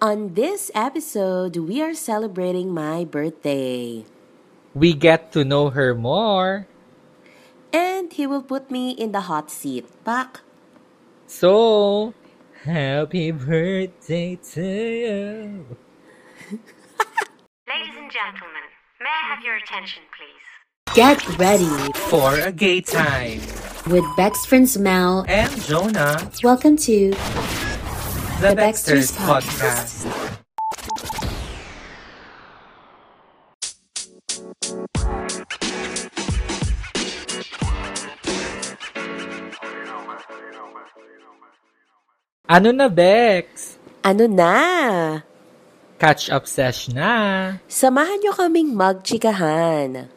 [0.00, 4.04] On this episode, we are celebrating my birthday.
[4.72, 6.66] We get to know her more.
[7.72, 9.84] And he will put me in the hot seat.
[10.04, 10.40] Pak.
[11.26, 12.14] So,
[12.64, 15.66] happy birthday to you.
[17.68, 18.66] Ladies and gentlemen,
[19.00, 20.96] may I have your attention, please?
[20.96, 21.68] Get ready
[22.08, 23.40] For a gay time.
[23.86, 25.24] with Bex friends Mel.
[25.28, 27.12] And Jonah, Welcome to
[28.40, 30.08] the, The Baxters Baxters Podcast.
[42.50, 43.76] Ano na, Bex?
[44.02, 44.56] Ano na?
[46.00, 47.60] Catch up sesh na.
[47.68, 50.08] Samahan nyo kaming magchikahan.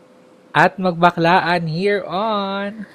[0.55, 2.88] At magbaklaan here on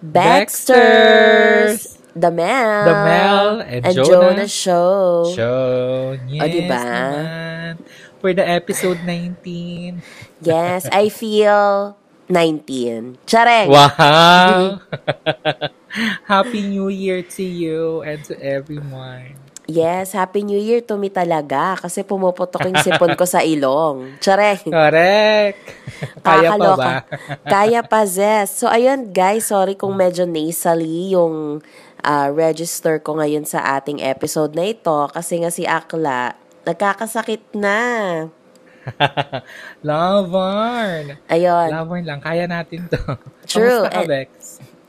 [0.00, 2.00] Baxters!
[2.14, 2.86] The Mel!
[2.86, 4.06] The Mel and Jonah.
[4.06, 5.34] Jonah Show.
[5.34, 6.14] show.
[6.30, 6.78] Yes, diba?
[6.78, 7.72] naman.
[8.22, 9.98] For the episode 19.
[10.38, 11.98] Yes, I feel
[12.30, 13.18] 19.
[13.26, 13.66] Chareng!
[13.66, 14.78] Wow!
[16.30, 19.34] Happy New Year to you and to everyone.
[19.66, 24.22] Yes, Happy New Year to me talaga kasi pumuputok yung sipon ko sa ilong.
[24.22, 24.70] Chareng!
[24.70, 25.64] Correct!
[26.22, 26.92] Kaya pa ba?
[27.42, 28.54] Kaya pa, Zes.
[28.54, 31.58] So, ayun, guys, sorry kung medyo nasally yung
[32.04, 36.36] ah, register ko ngayon sa ating episode na ito kasi nga si Akla,
[36.68, 37.80] nagkakasakit na.
[39.88, 41.16] Lavarn!
[41.32, 41.68] Ayun.
[41.72, 42.20] Lavarn lang.
[42.20, 43.00] Kaya natin to.
[43.50, 43.88] True.
[43.88, 44.30] Kamusta ka, And- Bex?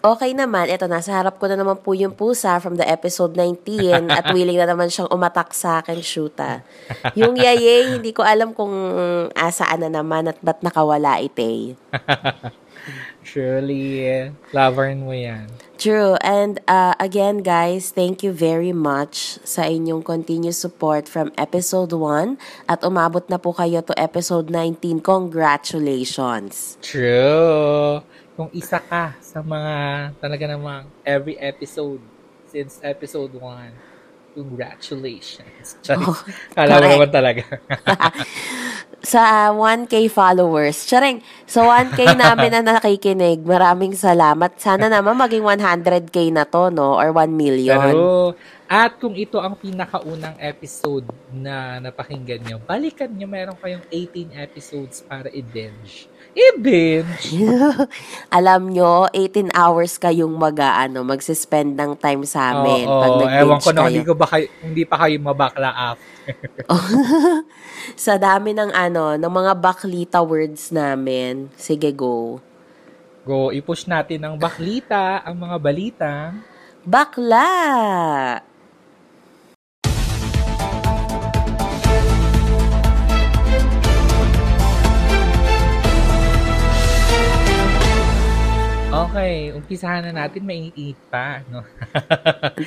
[0.06, 4.06] Okay naman, ito, nasa harap ko na naman po yung pusa from the episode 19
[4.14, 6.62] at willing na naman siyang umatak sa akin, shoota.
[7.18, 8.70] Yung yaye, hindi ko alam kung
[9.34, 11.74] asaan na naman at ba't nakawala ite.
[13.26, 15.50] Surely, Lavarn mo yan.
[15.76, 16.16] True.
[16.24, 22.40] And uh, again, guys, thank you very much sa inyong continuous support from episode 1
[22.72, 25.04] at umabot na po kayo to episode 19.
[25.04, 26.80] Congratulations!
[26.80, 28.00] True.
[28.36, 29.76] Kung isa ka sa mga
[30.20, 32.00] talaga namang every episode
[32.52, 33.96] since episode 1,
[34.36, 35.80] congratulations.
[35.84, 36.04] Charis.
[36.04, 36.20] Oh,
[36.56, 37.44] Kala mo naman talaga.
[39.06, 40.90] Sa 1K followers.
[40.90, 44.58] Charing, sa 1K namin na nakikinig, maraming salamat.
[44.58, 46.98] Sana naman maging 100K na to, no?
[46.98, 47.78] Or 1 million.
[47.78, 48.34] Pero,
[48.66, 55.06] at kung ito ang pinakaunang episode na napakinggan nyo, balikan nyo, meron kayong 18 episodes
[55.06, 56.10] para i-binge.
[56.36, 57.48] I-binge!
[58.38, 62.84] Alam nyo, 18 hours kayong mag, ano, magsispend ng time sa amin.
[62.84, 63.88] Oo, pag nag-binge ewan ko na, kayo.
[63.88, 66.36] hindi, ko ba kayo, hindi pa kayo mabakla after.
[68.06, 71.48] sa dami ng ano, ng mga baklita words namin.
[71.56, 72.44] Sige, go.
[73.24, 76.12] Go, i-push natin ng baklita, ang mga balita.
[76.84, 77.48] Bakla!
[88.96, 91.68] Okay, umpisahan na natin, mainit pa, no?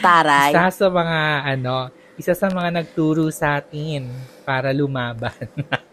[0.04, 0.52] Taray.
[0.52, 1.20] Isa sa mga,
[1.56, 1.88] ano,
[2.20, 4.12] isa sa mga nagturo sa atin
[4.44, 5.48] para lumaban.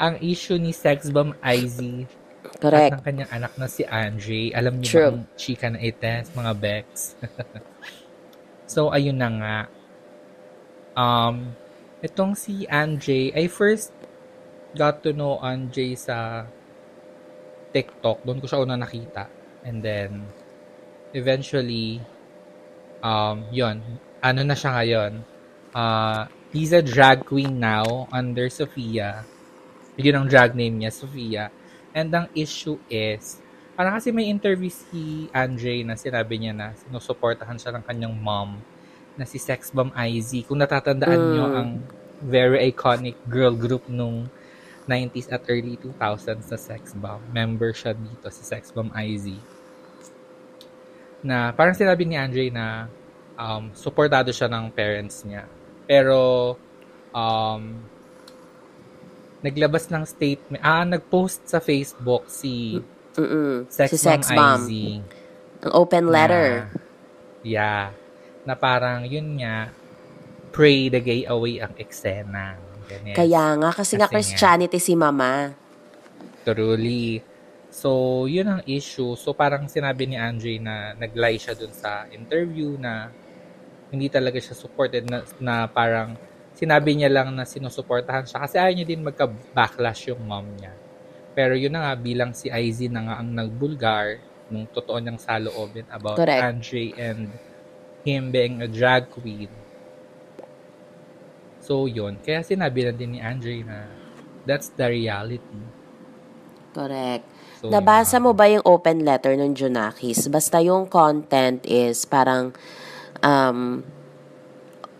[0.00, 2.08] ang issue ni Sex Bomb Izzy
[2.44, 2.92] at Correct.
[2.96, 4.56] ng kanyang anak na si Andre.
[4.56, 5.04] Alam niyo True.
[5.04, 7.20] ba ang chika na ites, mga Bex?
[8.72, 9.58] so, ayun na nga.
[10.96, 11.52] Um,
[12.00, 13.92] itong si Andre, I first
[14.72, 16.48] got to know Andre sa
[17.74, 18.22] TikTok.
[18.22, 19.26] Doon ko siya una nakita.
[19.66, 20.22] And then,
[21.10, 21.98] eventually,
[23.02, 23.82] um, yon
[24.22, 25.12] Ano na siya ngayon?
[25.74, 26.24] Uh,
[26.54, 29.26] he's a drag queen now under Sofia.
[29.98, 31.50] Yun ang drag name niya, Sofia.
[31.92, 33.42] And ang issue is,
[33.74, 38.58] parang kasi may interview si Andre na sinabi niya na sinusuportahan siya ng kanyang mom
[39.14, 40.46] na si Sex Bomb IZ.
[40.46, 41.28] Kung natatandaan Mm.
[41.30, 41.70] niyo ang
[42.24, 44.26] very iconic girl group nung
[44.84, 47.20] 90s at early 2000s sa Sex Bomb.
[47.32, 49.32] Member siya dito sa Sex Bomb IZ.
[51.24, 52.88] Na parang sinabi ni Andre na
[53.40, 55.48] um, supportado siya ng parents niya.
[55.88, 56.54] Pero
[57.12, 57.62] um,
[59.44, 62.80] naglabas ng statement, ah, nag-post sa Facebook si
[63.16, 63.68] Mm-mm.
[63.68, 64.64] Sex, si Sex Bomb Bomb.
[64.68, 64.72] IZ.
[65.64, 66.68] Ang open letter.
[66.68, 66.80] Na,
[67.44, 67.84] yeah.
[68.44, 69.72] Na parang yun nga,
[70.52, 72.73] pray the gay away ang eksena.
[72.86, 73.16] Ganyan.
[73.16, 74.12] Kaya nga, kasi, nga Kasi nga.
[74.12, 75.52] Christianity si mama.
[76.44, 77.24] Truly.
[77.74, 79.18] So, yun ang issue.
[79.18, 83.10] So, parang sinabi ni Andre na nag-lie siya dun sa interview na
[83.90, 86.14] hindi talaga siya supported na, na parang
[86.54, 90.70] sinabi niya lang na sinusuportahan siya kasi ayaw niya din magka-backlash yung mom niya.
[91.34, 95.86] Pero yun na nga, bilang si IZ na nga ang nagbulgar nung totoo niyang saloobin
[95.90, 96.42] about Correct.
[96.46, 97.34] Andre and
[98.06, 99.50] him being a drag queen,
[101.64, 102.20] So, yun.
[102.20, 103.88] Kaya sinabi na din ni Andre na
[104.44, 105.60] that's the reality.
[106.76, 107.24] Correct.
[107.64, 108.24] So, Nabasa yun.
[108.28, 110.28] mo ba yung open letter ng Junakis?
[110.28, 112.52] Basta yung content is parang
[113.24, 113.80] um,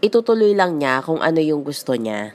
[0.00, 2.32] itutuloy lang niya kung ano yung gusto niya.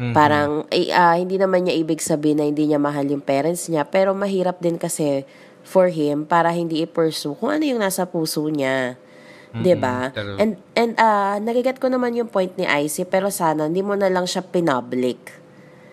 [0.00, 0.14] Mhm.
[0.16, 3.86] Parang eh, ah, hindi naman niya ibig sabihin na hindi niya mahal yung parents niya,
[3.86, 5.22] pero mahirap din kasi
[5.62, 8.98] for him para hindi i-pursue kung ano yung nasa puso niya.
[9.50, 10.14] 'Di ba?
[10.14, 14.06] And and ah nagiget ko naman yung point ni Icy, pero sana hindi mo na
[14.06, 15.42] lang siya pinpublic.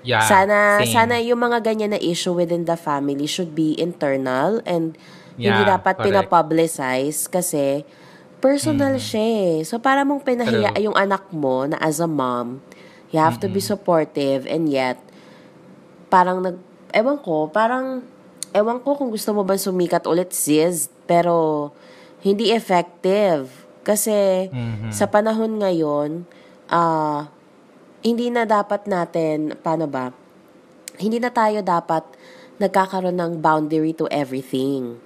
[0.06, 0.94] Yeah, sana same.
[0.94, 4.96] sana yung mga ganyan na issue within the family should be internal and
[5.36, 6.08] hindi Yeah, dapat correct.
[6.32, 7.84] pinapublicize kasi
[8.40, 9.56] personal siya eh.
[9.68, 10.86] So para mong pinahiya True.
[10.90, 12.62] yung anak mo na as a mom,
[13.12, 15.02] you have to be supportive and yet
[16.08, 16.58] parang nag
[16.96, 18.06] ewan ko, parang
[18.56, 21.70] ewan ko kung gusto mo ba sumikat ulit sis, pero
[22.22, 24.90] hindi effective kasi Mhm.
[24.92, 26.26] sa panahon ngayon
[26.68, 27.30] ah
[28.02, 30.14] hindi na dapat natin, paano ba,
[31.02, 32.06] hindi na tayo dapat
[32.58, 34.98] nagkakaroon ng boundary to everything.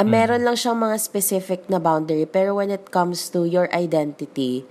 [0.00, 4.64] Ah, meron lang siyang mga specific na boundary, pero when it comes to your identity,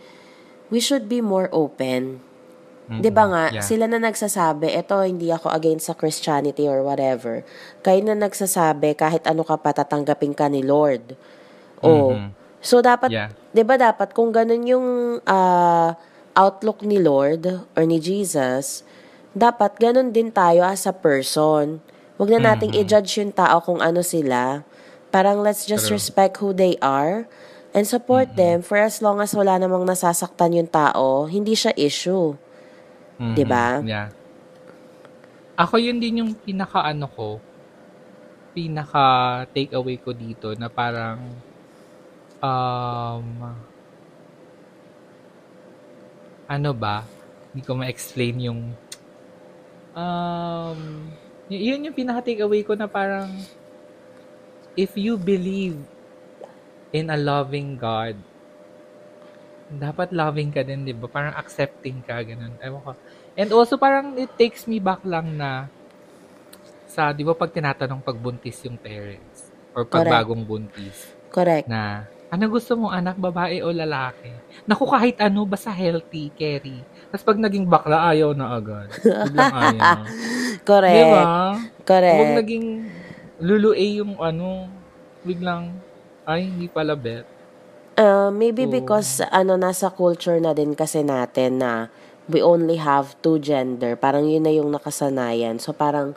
[0.74, 2.22] we should be more open.
[2.90, 3.06] Mhm.
[3.06, 3.62] 'Di ba nga, Yeah.
[3.62, 7.46] sila na nagsasabi, eto hindi ako against sa Christianity or whatever.
[7.86, 11.14] Kayo na nagsasabi kahit ano ka pa tatanggapin ka ni Lord.
[11.84, 12.30] O Mhm.
[12.60, 13.32] So dapat Yeah.
[13.56, 14.88] 'di ba dapat kung ganun yung
[15.24, 15.96] ah,
[16.36, 18.84] outlook ni Lord or ni Jesus,
[19.32, 21.80] dapat ganun din tayo as a person.
[22.20, 22.80] Huwag na nating Mhm.
[22.84, 24.68] i-judge yung tao kung ano sila.
[25.10, 25.96] Parang let's just True.
[25.96, 27.26] respect who they are
[27.72, 32.36] and support them for as long as wala namang nasasaktan yung tao, hindi siya issue.
[33.18, 33.34] Mhm.
[33.40, 33.80] 'Di ba?
[33.84, 34.12] Yeah.
[35.56, 37.40] Ako yun din yung pinaka ano ko,
[38.52, 39.04] pinaka
[39.52, 41.20] takeaway ko dito na parang
[42.40, 43.26] um
[46.50, 47.06] ano ba?
[47.52, 48.62] Hindi ko ma-explain yung
[49.94, 50.80] um
[51.52, 53.30] y- yun yung pinaka takeaway ko na parang
[54.80, 55.76] if you believe
[56.96, 58.18] in a loving God,
[59.70, 61.06] dapat loving ka din, di ba?
[61.06, 62.58] Parang accepting ka, ganun.
[62.58, 62.92] Ewan ko.
[63.38, 65.70] And also, parang it takes me back lang na
[66.90, 70.14] sa, di ba, pag tinatanong pagbuntis yung parents or pag Correct.
[70.26, 71.70] bagong buntis Correct.
[71.70, 74.30] na, ano gusto mo, anak, babae o lalaki?
[74.70, 76.78] Naku, kahit ano, basta healthy, carry.
[77.10, 78.90] Tapos pag naging bakla, ayaw na agad.
[79.02, 80.02] Biglang ayaw na.
[80.70, 80.94] Correct.
[80.94, 81.26] Di ba?
[81.82, 82.20] Correct.
[82.22, 82.66] Huwag naging
[83.42, 84.70] luluay yung ano,
[85.26, 85.74] biglang,
[86.30, 87.26] ay, hindi pala bet.
[88.00, 88.72] Uh, maybe Oo.
[88.72, 91.92] because ano nasa culture na din kasi natin na
[92.30, 93.98] we only have two gender.
[93.98, 95.58] Parang yun na yung nakasanayan.
[95.58, 96.14] So parang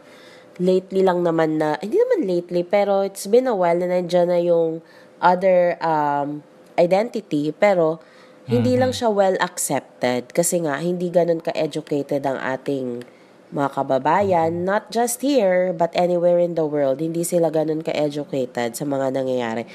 [0.60, 4.38] lately lang naman na, hindi naman lately, pero it's been a while na nandiyan na
[4.38, 4.84] yung
[5.22, 6.42] other um,
[6.76, 7.54] identity.
[7.54, 8.02] Pero
[8.50, 13.06] hindi lang siya well accepted kasi nga hindi ganun ka-educated ang ating
[13.52, 18.84] mga kababayan, not just here, but anywhere in the world, hindi sila ganun ka-educated sa
[18.88, 19.68] mga nangyayari.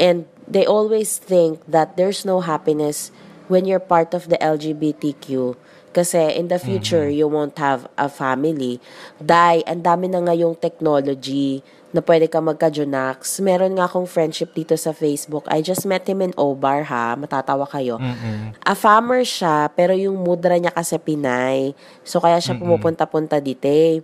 [0.00, 3.12] And they always think that there's no happiness
[3.52, 5.54] when you're part of the LGBTQ.
[5.92, 8.80] Kasi in the future, you won't have a family.
[9.20, 11.64] Dahil, ang dami na ngayong technology
[11.98, 13.42] na pwede ka magka-Junax.
[13.42, 15.50] Meron nga akong friendship dito sa Facebook.
[15.50, 17.18] I just met him in Obar, ha?
[17.18, 17.98] Matatawa kayo.
[17.98, 18.54] Mm-mm.
[18.62, 21.74] A farmer siya, pero yung mudra niya kasi Pinay.
[22.06, 23.98] So, kaya siya pumupunta-punta dito eh.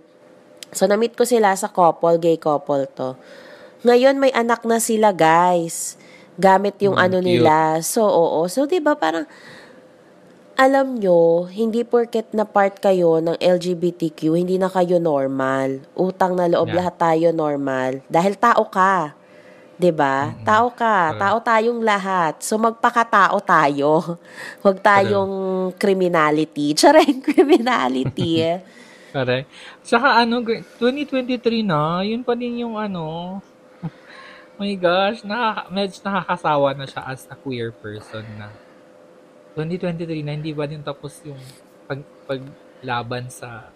[0.75, 3.15] So, na-meet ko sila sa couple, gay couple to.
[3.87, 5.95] Ngayon, may anak na sila, guys.
[6.35, 7.27] Gamit yung Mm, ano cute.
[7.31, 7.79] nila.
[7.79, 8.43] So, oo.
[8.51, 9.23] So, di ba parang,
[10.55, 15.83] alam nyo, hindi porket na part kayo ng LGBTQ, hindi na kayo normal.
[15.93, 16.79] Utang na loob, Yeah.
[16.79, 17.99] lahat tayo normal.
[18.07, 19.15] Dahil tao ka.
[19.75, 20.31] 'Di ba?
[20.47, 21.19] Tao ka, Correct.
[21.19, 22.39] tao tayong lahat.
[22.39, 24.15] So magpakatao tayo.
[24.63, 25.33] Huwag tayong
[25.75, 26.71] criminality.
[26.79, 28.39] Charing criminality.
[29.15, 29.47] Correct.
[29.83, 33.39] Saka ano, gr- 2023 na, yun pa din yung ano,
[34.55, 38.47] my gosh, nakaka- medyo nakakasawa na siya as a queer person na
[39.55, 41.39] 2023 na hindi ba din tapos yung
[41.87, 43.71] pag, paglaban sa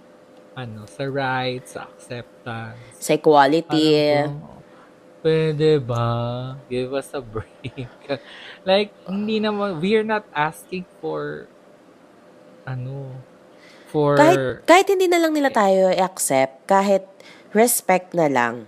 [0.58, 3.00] ano, sa rights, sa acceptance.
[3.00, 4.28] Sa equality.
[4.28, 4.60] Oh,
[5.24, 6.08] pwede ba?
[6.68, 7.88] Give us a break.
[8.70, 11.48] like, hindi naman, we're not asking for,
[12.68, 13.16] ano,
[13.88, 17.08] for, Kahit, kahit hindi na lang nila tayo i-accept, kahit
[17.56, 18.68] respect na lang.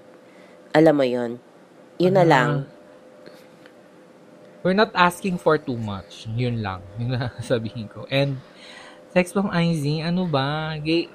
[0.71, 1.43] Alam mo yun.
[1.99, 2.31] Yun na Ah.
[2.31, 2.49] lang.
[4.61, 6.25] We're not asking for too much.
[6.33, 6.81] Yun lang.
[6.97, 8.05] Yun lang sabihin ko.
[8.09, 8.41] And,
[9.11, 10.79] Sex Bomb IZ, ano ba?
[10.79, 11.11] Gay,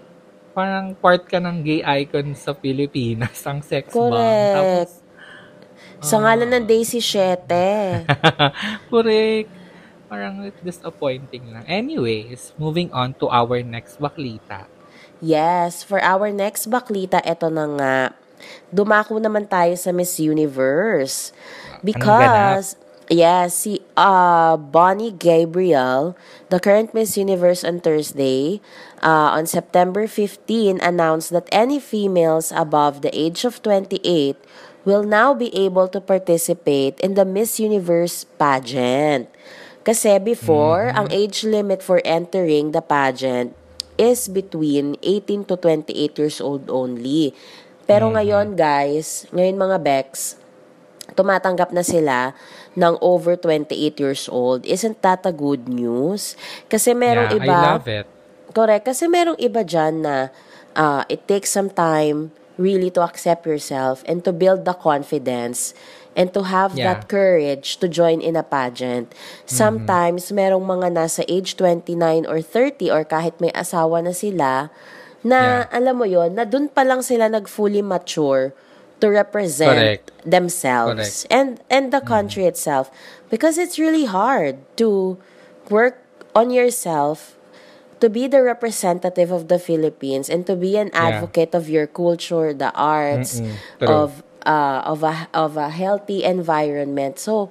[0.52, 4.12] parang part ka ng gay icon sa Pilipinas, ang Sex Bomb.
[4.12, 4.54] Correct.
[4.56, 4.90] Tapos,
[6.04, 8.04] Sa ngalan ng Daisy 7.
[8.92, 9.48] correct.
[10.06, 11.64] parang disappointing lang.
[11.66, 14.70] Anyways, moving on to our next baklita.
[15.18, 17.96] Yes, for our next baklita, eto na nga.
[18.70, 21.34] Dumako naman tayo sa Miss Universe.
[21.82, 26.16] Because, yes, si uh, Bonnie Gabriel,
[26.50, 28.60] the current Miss Universe on Thursday,
[29.02, 34.36] uh, on September 15, announced that any females above the age of 28
[34.86, 39.26] will now be able to participate in the Miss Universe pageant.
[39.86, 43.54] Kasi before, ang age limit for entering the pageant
[43.98, 47.30] is between 18 to 28 years old only.
[47.86, 50.38] Pero ngayon, guys, ngayon mga Bex,
[51.14, 52.34] tumatanggap na sila
[52.76, 54.62] ng over 28 years old.
[54.68, 56.36] Isn't that a good news?
[56.68, 57.56] Kasi merong yeah, iba...
[57.56, 58.06] I love it.
[58.52, 58.84] Correct.
[58.84, 60.28] Kasi merong iba dyan na
[60.76, 62.30] uh, it takes some time
[62.60, 65.76] really to accept yourself and to build the confidence
[66.16, 66.96] and to have Yeah.
[66.96, 69.12] that courage to join in a pageant.
[69.44, 74.72] Sometimes, merong mga nasa age 29 or 30 or kahit may asawa na sila
[75.20, 75.76] na, Yeah.
[75.76, 78.56] alam mo yon na dun pa lang sila nag-fully mature
[79.00, 80.10] to represent Correct.
[80.24, 82.90] themselves and and the country itself
[83.30, 85.18] because it's really hard to
[85.70, 86.00] work
[86.34, 87.36] on yourself
[88.00, 91.20] to be the representative of the Philippines and to be an Yeah.
[91.20, 93.40] advocate of your culture, the arts,
[93.86, 97.18] of uh, of a of a healthy environment.
[97.18, 97.50] So,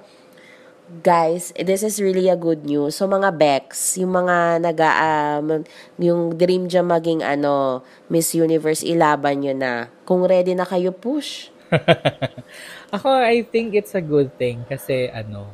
[1.02, 2.96] guys, this is really a good news.
[2.96, 5.66] So mga Bex, yung mga naga um,
[5.98, 9.90] yung dream dyan maging ano, Miss Universe ilaban nyo na.
[10.06, 11.50] Kung ready na kayo, push.
[12.94, 15.50] Ako, I think it's a good thing kasi ano,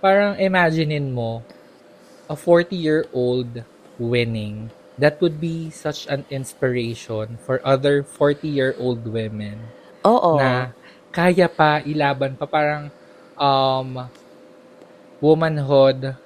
[0.00, 1.44] parang imaginein mo
[2.26, 3.68] a 40-year-old
[4.00, 4.72] winning.
[4.96, 9.60] That would be such an inspiration for other 40-year-old women
[10.04, 10.40] Oo.
[10.40, 10.72] na
[11.12, 12.88] kaya pa ilaban pa parang
[13.36, 14.08] um
[15.22, 16.18] womanhood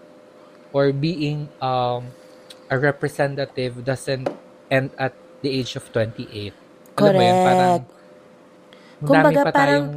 [0.73, 2.17] or being um
[2.73, 4.27] a representative doesn't
[4.73, 6.57] end at the age of 28.
[6.99, 7.87] Alam mo yun, parang Correct.
[8.99, 9.91] ang Kumbaga, pa parang tayong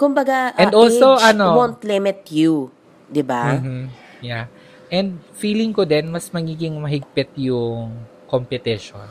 [0.00, 2.72] Kumbaga, uh, And also, age ano- won't limit you.
[3.10, 3.60] 'di ba?
[3.60, 3.88] Mhm.
[4.24, 4.48] Yeah.
[4.88, 9.08] And feeling ko din mas magiging mahigpit yung competition.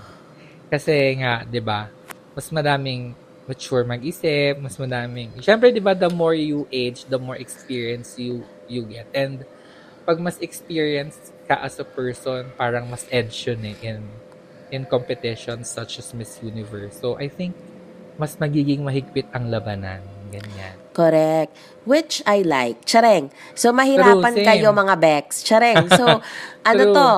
[0.69, 1.93] Kasi nga, 'di ba?
[2.33, 3.17] Mas madaming
[3.49, 5.37] mature mag-isip, mas madaming.
[5.41, 9.09] Syempre, 'di ba, the more you age, the more experience you you get.
[9.11, 9.43] And
[10.07, 14.05] pag mas experienced ka as a person, parang mas edge yun eh in
[14.69, 17.01] in competitions such as Miss Universe.
[17.01, 17.57] So I think
[18.19, 20.03] mas magiging mahigpit ang labanan.
[20.29, 20.77] Ganyan.
[20.93, 21.55] Correct.
[21.87, 22.85] Which I like.
[22.85, 23.33] Chareng.
[23.57, 24.47] So, mahirapan True, same.
[24.47, 25.41] kayo mga Bex.
[25.41, 25.89] Chareng.
[25.89, 26.21] So,
[26.69, 27.11] ano to?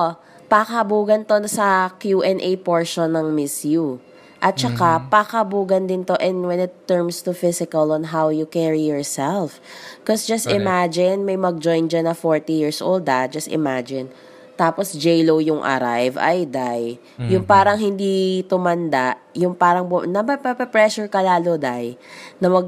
[0.48, 4.00] Pakabugan to sa Q&A portion ng Miss You.
[4.42, 5.06] At saka, Mm-hmm.
[5.06, 9.62] pakabugan din to in when it terms to physical on how you carry yourself.
[10.02, 10.58] Because just Correct.
[10.58, 13.30] imagine, may mag-join dyan na 40 years old ah.
[13.30, 14.10] Just imagine.
[14.52, 16.98] Tapos J-Lo yung arrive, ay die.
[16.98, 17.30] Mm-hmm.
[17.30, 21.94] Yung parang hindi tumanda, yung parang, bu- napapapressure ka lalo, die.
[22.42, 22.66] Na mag...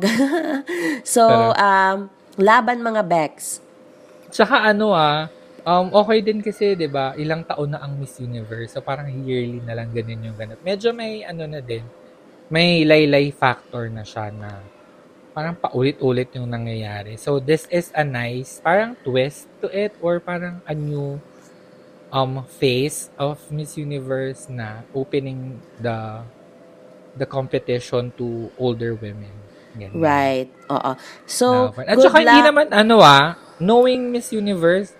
[1.02, 2.06] so, um,
[2.38, 3.58] laban mga Bex.
[4.30, 5.26] Tsaka ano ah,
[5.66, 8.76] um, okay din kasi, di ba, ilang taon na ang Miss Universe.
[8.76, 10.60] So parang yearly na lang ganun yung ganap.
[10.62, 11.84] Medyo may ano na din,
[12.52, 14.60] may laylay factor na siya na
[15.34, 17.18] parang paulit-ulit yung nangyayari.
[17.18, 21.18] So this is a nice, parang twist to it or parang a new
[22.14, 26.22] um face of Miss Universe na opening the
[27.18, 29.34] the competition to older women.
[29.74, 29.98] Ganyan.
[29.98, 30.48] Right.
[30.70, 30.94] Oo.
[31.26, 34.94] So, At good saka hindi naman, ano ah, knowing Miss Universe,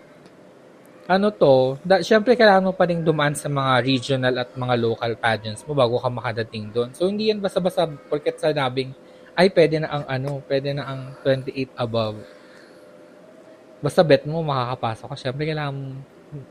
[1.05, 5.13] ano to, da, syempre kailangan mo pa rin dumaan sa mga regional at mga local
[5.21, 6.97] pageants mo bago ka makadating doon.
[6.97, 8.97] So, hindi yan basta-basta porket sinabing,
[9.37, 12.17] ay, pwede na ang ano, pwede na ang 28 above.
[13.85, 15.17] Basta bet mo, makakapasok ka.
[15.29, 16.01] Syempre, kailangan,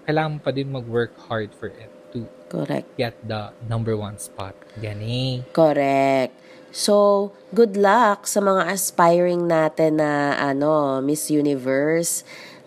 [0.05, 2.85] kailangan pa din mag-work hard for it to Correct.
[2.93, 4.53] get the number one spot.
[4.77, 5.41] Gani.
[5.49, 6.37] Correct.
[6.73, 12.21] So, good luck sa mga aspiring natin na ano, Miss Universe.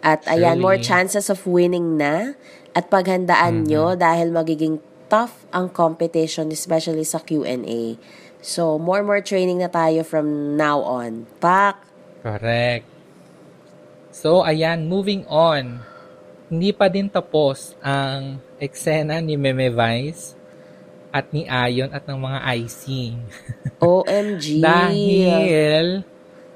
[0.07, 0.63] At ayan, Surely.
[0.63, 2.39] more chances of winning na.
[2.79, 4.79] At paghandaan nyo dahil magiging
[5.11, 7.99] tough ang competition, especially sa Q&A.
[8.39, 11.27] So, more more training na tayo from now on.
[11.43, 11.83] Pak!
[12.23, 12.87] Correct.
[14.15, 15.83] So, ayan, moving on.
[16.47, 20.39] Hindi pa din tapos ang eksena ni Meme Vice
[21.11, 23.19] at ni Ayon at ng mga icing.
[23.83, 24.61] OMG!
[24.71, 26.07] Dahil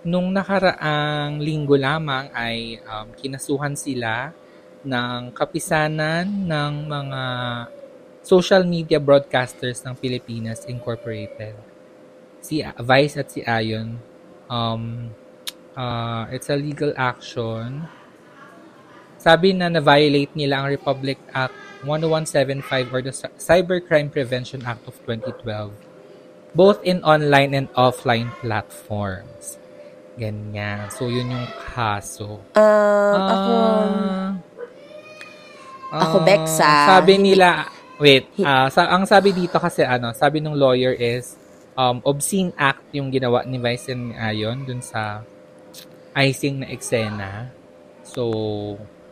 [0.06, 4.32] nung nakaraang linggo lamang ay um, kinasuhan sila
[4.80, 7.22] ng kapisanan ng mga
[8.24, 11.56] social media broadcasters ng Pilipinas Incorporated.
[12.40, 14.00] Si Vice at si Ayon,
[14.48, 15.12] um,
[15.76, 17.84] uh, it's a legal action
[19.20, 21.52] sabi na na-violate nila ang Republic Act
[21.84, 25.76] 1175 or the Cy- Cybercrime Prevention Act of 2012
[26.56, 29.59] both in online and offline platforms.
[30.20, 30.92] Ganyan.
[30.92, 32.44] So, yun yung kaso.
[32.52, 33.52] Um, ako,
[35.90, 37.66] Ah, Ako, Bexa, Sabi nila,
[37.98, 41.34] wait, ah, sa, ang sabi dito kasi, ano, sabi ng lawyer is,
[41.74, 45.24] um, obscene act yung ginawa ni Vice and Ayon dun sa
[46.14, 47.50] icing na eksena.
[48.06, 48.30] So,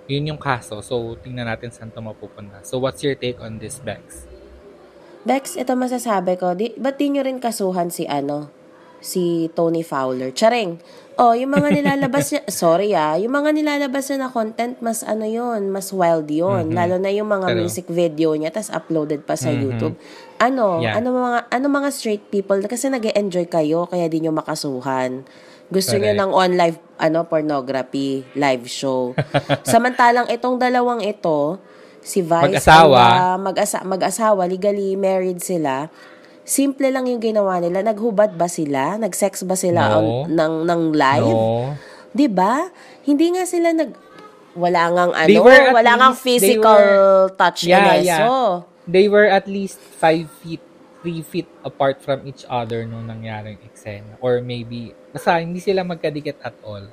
[0.07, 0.79] yun yung kaso.
[0.85, 2.63] So, tingnan natin saan ito mapupunta.
[2.63, 4.29] So, what's your take on this, Bex?
[5.27, 8.55] Bex, ito masasabi ko, di, ba't di nyo rin kasuhan si ano,
[9.01, 10.31] si Tony Fowler?
[10.31, 10.79] Charing.
[11.15, 15.27] Oh, yung mga nilalabas niya, sorry ah, yung mga nilalabas niya na content, mas ano
[15.27, 16.71] yun, mas wild yun.
[16.71, 16.75] Mhm.
[16.75, 19.59] Lalo na yung mga Pero- music video niya, tas uploaded pa sa Mhm.
[19.59, 19.95] YouTube.
[20.39, 20.95] Ano, Yeah.
[20.95, 25.27] ano mga, ano mga straight people, kasi nag enjoy kayo, kaya di nyo makasuhan.
[25.67, 26.23] Gusto nyo Correct.
[26.23, 29.13] ng on live, ano, pornography, live show.
[29.67, 31.59] Samantalang itong dalawang ito,
[31.99, 33.37] si Vice, Mag-asawa.
[33.37, 35.91] mag-asa- mag-asawa, legally married sila,
[36.49, 37.85] simple lang yung ginawa nila.
[37.85, 38.97] Naghubad ba sila?
[38.97, 40.25] Nag-sex ba sila No.
[40.25, 41.29] on, ng, ng live?
[41.29, 41.77] No.
[42.11, 42.73] 'Di ba?
[43.05, 43.93] Hindi nga sila nag
[44.57, 45.39] wala ngang ano,
[45.71, 48.19] wala ngang least- physical were- touch Yeah, in yeah.
[48.19, 48.33] eso.
[48.89, 50.65] They were at least 5 feet,
[50.99, 54.17] 3 feet apart from each other nung nangyaring eksena.
[54.19, 56.89] Or maybe, basta hindi sila magkadikit at all.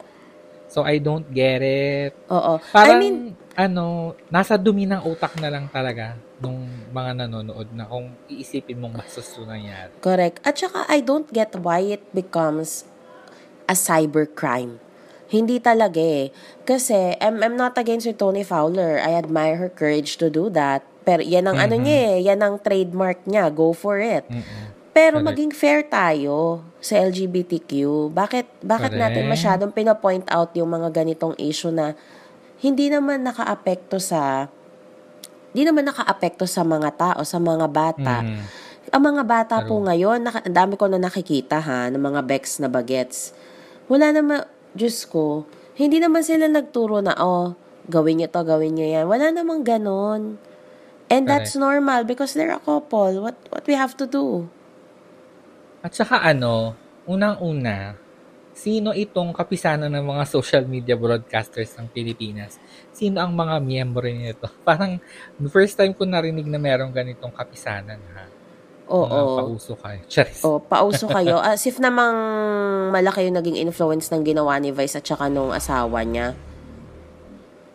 [0.68, 2.12] So, I don't get it.
[2.28, 2.60] Oo.
[2.60, 3.18] I Parang, mean,
[3.56, 9.00] ano, nasa dumi ng utak na lang talaga nung mga nanonood na kung iisipin mong
[9.00, 9.96] bastos nangyari.
[10.00, 10.44] correct.
[10.44, 12.84] At saka I don't get why it becomes
[13.66, 14.78] a cybercrime.
[15.26, 16.30] Hindi talaga eh.
[16.64, 19.02] Kasi, I'm, I'm not against with Tony Fowler.
[19.02, 20.86] I admire her courage to do that.
[21.02, 21.82] Pero yan ang ano Mhm.
[21.82, 22.18] niya eh.
[22.30, 23.50] Yan ang trademark niya.
[23.50, 24.22] Go for it.
[24.30, 24.70] Mm-mm.
[24.94, 25.28] Pero Correct.
[25.28, 27.72] maging fair tayo sa LGBTQ.
[28.14, 29.34] Bakit bakit natin Correct.
[29.34, 31.98] masyadong pinapoint out yung mga ganitong issue na
[32.62, 34.52] hindi naman nakaapekto sa
[35.56, 38.20] hindi naman nakaapekto sa mga tao, sa mga bata.
[38.28, 38.44] Mhm.
[38.92, 39.88] Ang mga bata po True.
[39.88, 43.32] ngayon, naka, ang dami ko na nakikita ha, ng mga Bex na bagets.
[43.88, 44.44] Wala naman,
[44.76, 45.48] Diyos ko,
[45.80, 47.56] hindi naman sila nagturo na, oh,
[47.88, 49.08] gawin nyo to, gawin nyo yan.
[49.08, 50.38] Wala namang ganon.
[51.08, 53.22] And that's normal because they're a couple.
[53.22, 54.50] What what we have to do?
[55.86, 56.74] At saka ano,
[57.06, 57.94] unang-una,
[58.56, 62.56] sino itong kapisanan ng mga social media broadcasters ng Pilipinas?
[62.96, 64.48] Sino ang mga miyembro nito?
[64.68, 64.96] Parang
[65.52, 68.26] first time ko narinig na merong ganitong kapisanan ha.
[68.88, 69.12] Oo.
[69.12, 70.02] Mga pauso kayo.
[70.14, 70.42] Charis.
[70.48, 71.36] O, pauso kayo.
[71.44, 72.16] As if namang
[72.96, 76.32] malaki yung naging influence ng ginawa ni Vice at saka nung asawa niya.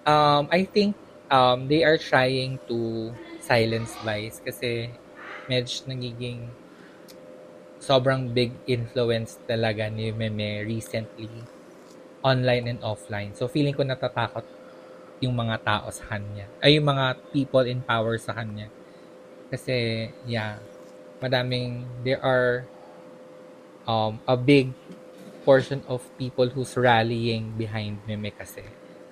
[0.08, 0.96] Um, I think
[1.28, 3.10] um, they are trying to
[3.44, 4.88] silence Vice kasi
[5.50, 6.46] medyo nagiging
[7.90, 11.26] sobrang big influence talaga ni Meme recently
[12.22, 13.34] online and offline.
[13.34, 14.46] So feeling ko natatakot
[15.18, 16.46] yung mga tao sa kanya.
[16.62, 18.70] Ay, yung mga people in power sa kanya.
[19.50, 20.62] Kasi, yeah,
[21.18, 22.62] madaming, there are
[23.90, 24.70] um, a big
[25.42, 28.62] portion of people who's rallying behind Meme kasi.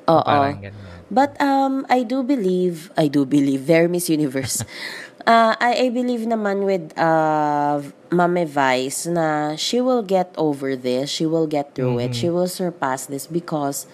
[0.09, 0.23] Oo.
[0.25, 1.05] Parang ganun.
[1.13, 4.63] But um, I do believe, I do believe, very Miss Universe.
[5.29, 11.13] uh, I, I believe naman with uh, Mame Vice na she will get over this,
[11.13, 12.17] she will get through it, Mhm.
[12.17, 13.85] she will surpass this because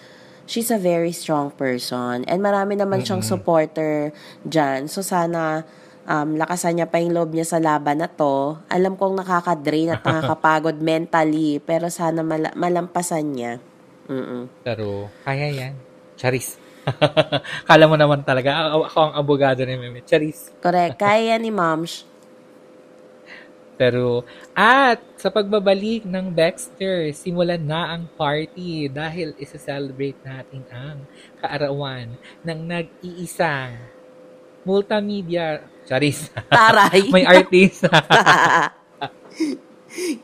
[0.47, 3.27] she's a very strong person and marami naman siyang Mhm.
[3.27, 3.93] supporter
[4.47, 4.87] dyan.
[4.87, 5.67] So sana
[6.05, 8.55] um, lakasan niya pa yung loob niya sa laban na to.
[8.69, 13.53] Alam kong nakaka-drain at nakakapagod mentally pero sana mala- malampasan niya.
[14.05, 14.45] Mm-mm.
[14.61, 15.73] Pero, kaya yan.
[16.13, 16.61] Charis.
[17.69, 20.05] Kala mo naman talaga, ako ang abogado ni Meme.
[20.05, 20.53] Charis.
[20.61, 20.99] Correct.
[21.03, 22.05] Kaya ni Moms.
[23.75, 24.23] Pero,
[24.55, 31.03] at sa pagbabalik ng Baxter, simulan na ang party dahil isa-celebrate natin ang
[31.43, 32.15] kaarawan
[32.47, 33.75] ng nag-iisang
[34.65, 37.07] multimedia, charis, Taray.
[37.13, 37.91] may artista.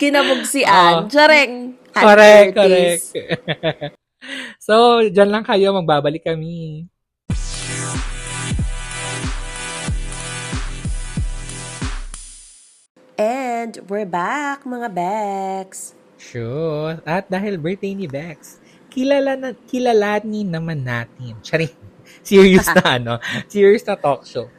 [0.02, 1.06] Kinabugsian.
[1.06, 1.12] Oo.
[1.12, 1.78] Chareng.
[1.94, 4.00] correct, correct.
[4.62, 6.86] So, dyan lang kayo, magbabalik kami.
[13.22, 15.94] And we're back, mga Bex.
[16.18, 16.98] Sure.
[17.06, 18.58] At dahil birthday ni Bex,
[18.90, 21.38] kilala na, kilalanin naman natin.
[21.46, 21.70] Charing.
[22.26, 23.14] Serious na ano.
[23.46, 24.50] Serious na talk show.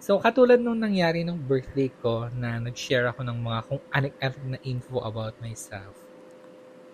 [0.00, 4.58] So, katulad nung nangyari nung birthday ko na nag-share ako ng mga kung anik-anik na
[4.64, 5.99] info about myself.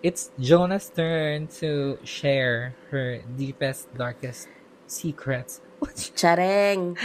[0.05, 4.47] It's Jonah's turn to share her deepest, darkest
[4.85, 5.59] secrets.
[6.17, 6.97] Chareng.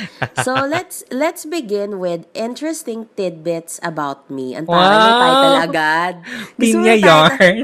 [0.44, 4.56] So, let's let's begin with interesting tidbits about me.
[4.56, 4.76] Ang Wow!
[4.80, 6.14] taray ng title agad.
[6.60, 7.56] Gusto Pinya yarn.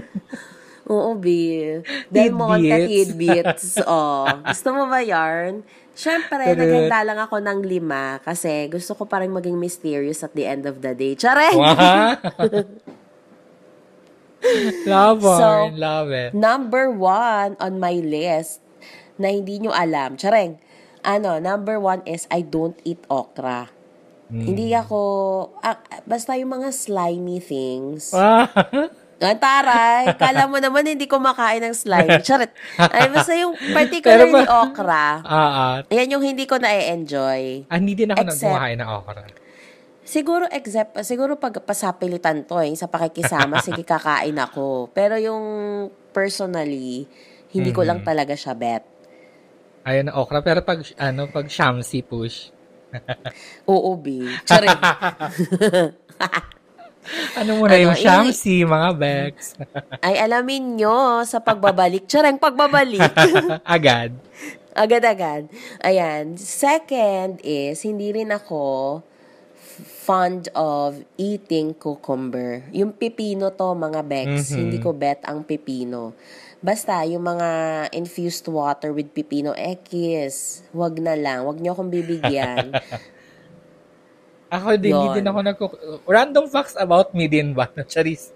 [0.88, 1.84] Oo, Bill.
[2.08, 2.88] Del Monte Tidbits.
[3.12, 3.66] tidbits.
[3.84, 4.24] oh.
[4.48, 5.60] Gusto mo ba yarn?
[5.92, 10.46] Siyempre, naghanda lang ako ng lima kasi gusto ko pa rin maging mysterious at the
[10.48, 11.12] end of the day.
[11.12, 11.52] Tsare!
[11.52, 12.16] Wow!
[14.86, 16.30] Love So, love it.
[16.32, 18.62] Number one on my list
[19.18, 20.14] na hindi nyo alam.
[20.14, 20.58] Tsareng.
[21.02, 23.70] Ano, number one is I don't eat okra.
[24.28, 24.44] Hmm.
[24.44, 25.00] Hindi ako,
[25.64, 28.12] ah, basta yung mga slimy things.
[29.18, 32.06] Ah, Ang taray, kala mo naman hindi ko makain ng slime.
[32.26, 32.54] Charit.
[32.78, 35.76] Ay, basta yung particularly Pero ba- okra, ah, ah.
[35.90, 37.66] yan yung hindi ko na-enjoy.
[37.66, 39.26] Ah, hindi din ako Except- ng okra.
[40.08, 44.88] Siguro, except, siguro pag pasapilitan to, eh, sa pakikisama, sige kakain ako.
[44.96, 45.44] Pero yung
[46.16, 47.04] personally,
[47.52, 48.84] hindi ko lang talaga siya bet.
[49.84, 50.40] Ayun na okra.
[50.40, 52.48] Pero pag, ano, pag shamsi push.
[53.68, 54.24] Oo, B.
[54.48, 54.72] Charit.
[57.40, 59.56] Ano muna Ano, yung yun- shamsi, mga Bex?
[60.04, 62.04] Ay, alamin nyo sa pagbabalik.
[62.04, 63.00] Tsareng pagbabalik.
[63.64, 64.12] Agad.
[64.76, 65.48] Agad-agad.
[65.80, 66.36] Ayan.
[66.36, 69.00] Second is, hindi rin ako
[70.08, 72.64] fond of eating cucumber.
[72.72, 74.48] Yung pipino to, mga Bex.
[74.48, 74.56] Mhm.
[74.56, 76.16] Hindi ko bet ang pipino.
[76.64, 77.48] Basta, yung mga
[77.92, 80.64] infused water with pipino, eh, kiss.
[80.72, 81.44] Wag na lang.
[81.44, 82.72] Wag nyo akong bibigyan.
[84.48, 85.12] Ako din, Yun.
[85.12, 85.58] hindi din ako nag
[86.08, 87.68] Random facts about me din ba?
[87.92, 88.32] Charis.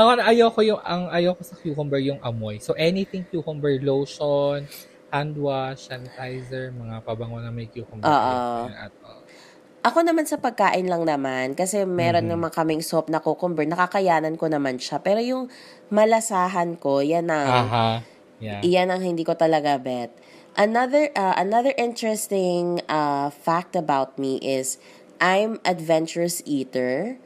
[0.00, 2.56] ako na ayoko yung ang ayoko sa cucumber yung amoy.
[2.56, 4.64] So anything cucumber lotion,
[5.12, 8.08] hand wash, sanitizer, mga pabango na may cucumber.
[8.08, 8.72] Oo.
[8.72, 9.23] at all.
[9.84, 12.32] Ako naman sa pagkain lang naman, kasi meron Mhm.
[12.32, 14.96] naman kaming soap na cucumber, nakakayanan ko naman siya.
[15.04, 15.52] Pero yung
[15.92, 17.88] malasahan ko, yan ang, Aha.
[18.40, 18.64] Yeah.
[18.64, 20.08] iyan ang hindi ko talaga bet.
[20.56, 24.80] Another, uh, another interesting uh, fact about me is,
[25.20, 27.20] I'm adventurous eater.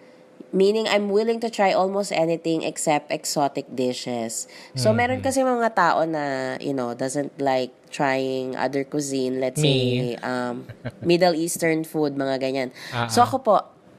[0.49, 4.49] Meaning, I'm willing to try almost anything except exotic dishes.
[4.75, 9.45] So, meron kasi mga tao na, you know, doesn't like trying other cuisine.
[9.45, 9.69] Let's Me.
[9.69, 9.91] say,
[10.25, 10.65] um,
[11.05, 12.69] Middle Eastern food, mga ganyan.
[12.97, 13.55] Ah, So, ako po,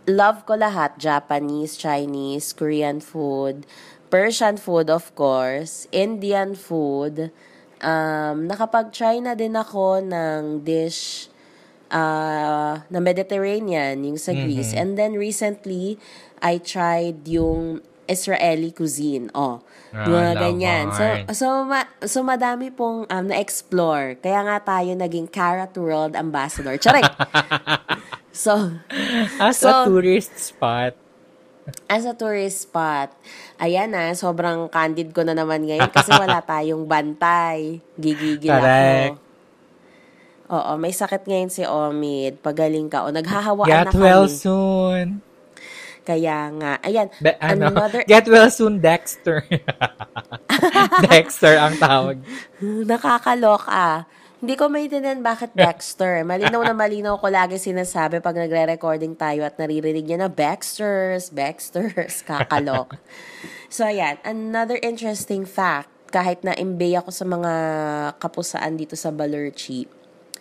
[0.09, 0.97] love ko lahat.
[0.97, 3.69] Japanese, Chinese, Korean food,
[4.09, 7.29] Persian food, of course, Indian food.
[7.79, 11.29] Um, nakapag-try na din ako ng dish
[11.93, 14.73] uh, na Mediterranean, yung sa Greece.
[14.73, 15.97] And then recently,
[16.39, 19.29] I tried yung Israeli cuisine.
[19.31, 20.85] Oh, Ah, mga ganyan.
[20.93, 21.01] So,
[21.33, 24.21] so, ma- so madami pong um, na-explore.
[24.21, 26.77] Kaya nga tayo naging Carrot World Ambassador.
[26.77, 27.09] Charing!
[28.31, 28.77] so,
[29.37, 30.93] As So- a tourist spot.
[31.85, 33.13] as a tourist spot,
[33.57, 37.77] ayan na, sobrang candid ko na naman ngayon kasi wala tayong bantay.
[37.93, 39.17] Gigigil Correct.
[39.17, 39.25] ako.
[40.49, 42.41] Oo, may sakit ngayon si Omid.
[42.41, 43.05] Pagaling ka.
[43.05, 44.01] O, naghahawaan Get na kami.
[44.01, 45.21] well soon.
[46.09, 49.45] Kaya nga, ayan, Be- ano, another, Get well soon, Dexter.
[51.05, 52.17] Dexter ang tawag.
[52.59, 54.09] nakakaloka.
[54.39, 56.23] Hindi ko maintindihan bakit Baxter.
[56.23, 62.23] Malinaw na malinaw ko lagi sinasabi pag nagre-recording tayo at naririnig niya na Baxters, Baxters,
[62.27, 62.95] kakalok.
[63.67, 64.15] so, ayan.
[64.23, 67.51] Another interesting fact, kahit na imbay ako sa mga
[68.17, 69.85] kapusaan dito sa Balerchi,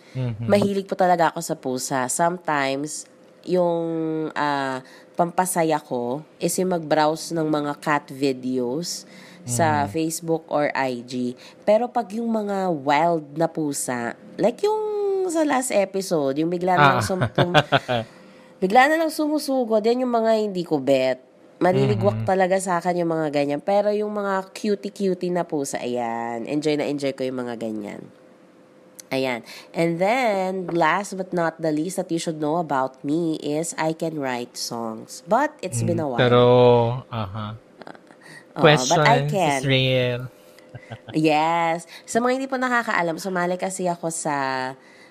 [0.08, 0.48] Mhm.
[0.48, 2.00] mahilig po talaga ako sa pusa.
[2.08, 3.04] Sometimes,
[3.44, 3.84] yung
[4.32, 4.80] ah,
[5.18, 9.02] pampasaya ko is yung mag-browse ng mga cat videos
[9.42, 11.34] sa Facebook or IG.
[11.66, 14.78] Pero pag yung mga wild na pusa, like yung
[15.26, 17.04] sa last episode, yung bigla na lang Ah.
[17.04, 17.56] sum- tum-
[18.62, 21.18] bigla na lang sumusugod, yan yung mga hindi ko bet.
[21.58, 23.58] Maliligwak talaga sa akin yung mga ganyan.
[23.58, 26.46] Pero yung mga cutie-cutie na pusa, ayan.
[26.46, 27.98] Enjoy na enjoy ko yung mga ganyan.
[29.08, 29.40] Ayan.
[29.72, 33.92] And then, last but not the least that you should know about me is I
[33.92, 35.24] can write songs.
[35.24, 36.20] But it's been a while.
[36.20, 36.42] Pero,
[37.08, 37.56] aha.
[38.52, 39.58] Oo, Question but I can.
[39.58, 40.20] is real.
[41.12, 41.88] Yes.
[42.04, 44.34] Sa mga hindi po nakakaalam, sumali kasi ako sa,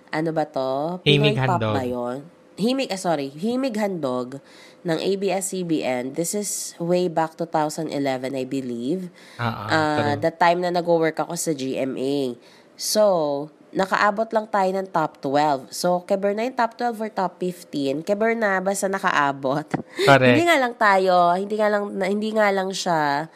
[0.10, 1.02] ano ba to?
[1.02, 1.74] Himig Pinoy Pop Handog.
[1.74, 2.18] ba yun?
[2.54, 4.42] Himig, ah, sorry, Himig Handog
[4.82, 6.14] ng ABS-CBN.
[6.14, 7.90] This is way back 2011,
[8.34, 9.10] I believe.
[9.38, 9.66] Ah, Ah,
[10.14, 10.22] true.
[10.22, 12.38] the time na nag-work ako sa GMA.
[12.74, 15.72] So, nakaabot lang tayo ng top 12.
[15.76, 18.08] So, keber na yung top 12 or top 15.
[18.08, 19.68] Keber na, basta nakaabot.
[20.08, 20.24] Correct.
[20.24, 23.28] hindi nga lang tayo, hindi nga lang, na- hindi nga lang siya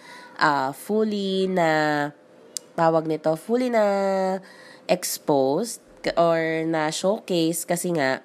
[0.41, 1.69] ah, fully na,
[2.73, 3.83] tawag nito, fully na
[4.87, 5.83] exposed
[6.17, 8.23] or na showcase kasi nga,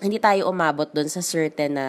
[0.00, 1.86] hindi tayo umabot doon sa certain na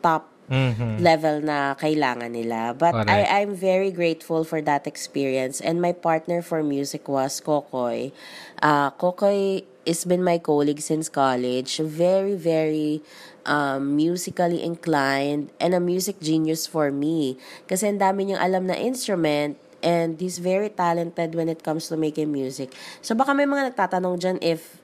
[0.00, 1.00] top Mhm.
[1.00, 2.74] level na kailangan nila.
[2.76, 3.10] But Correct.
[3.10, 5.62] I, I'm very grateful for that experience.
[5.62, 8.10] And my partner for music was Kokoy.
[8.60, 11.78] Uh, Kokoy has been my colleague since college.
[11.78, 13.00] Very, very
[13.46, 17.38] um, musically inclined and a music genius for me.
[17.66, 21.98] Kasi ang dami niyang alam na instrument and he's very talented when it comes to
[21.98, 22.70] making music.
[23.02, 24.78] So baka may mga nagtatanong dyan if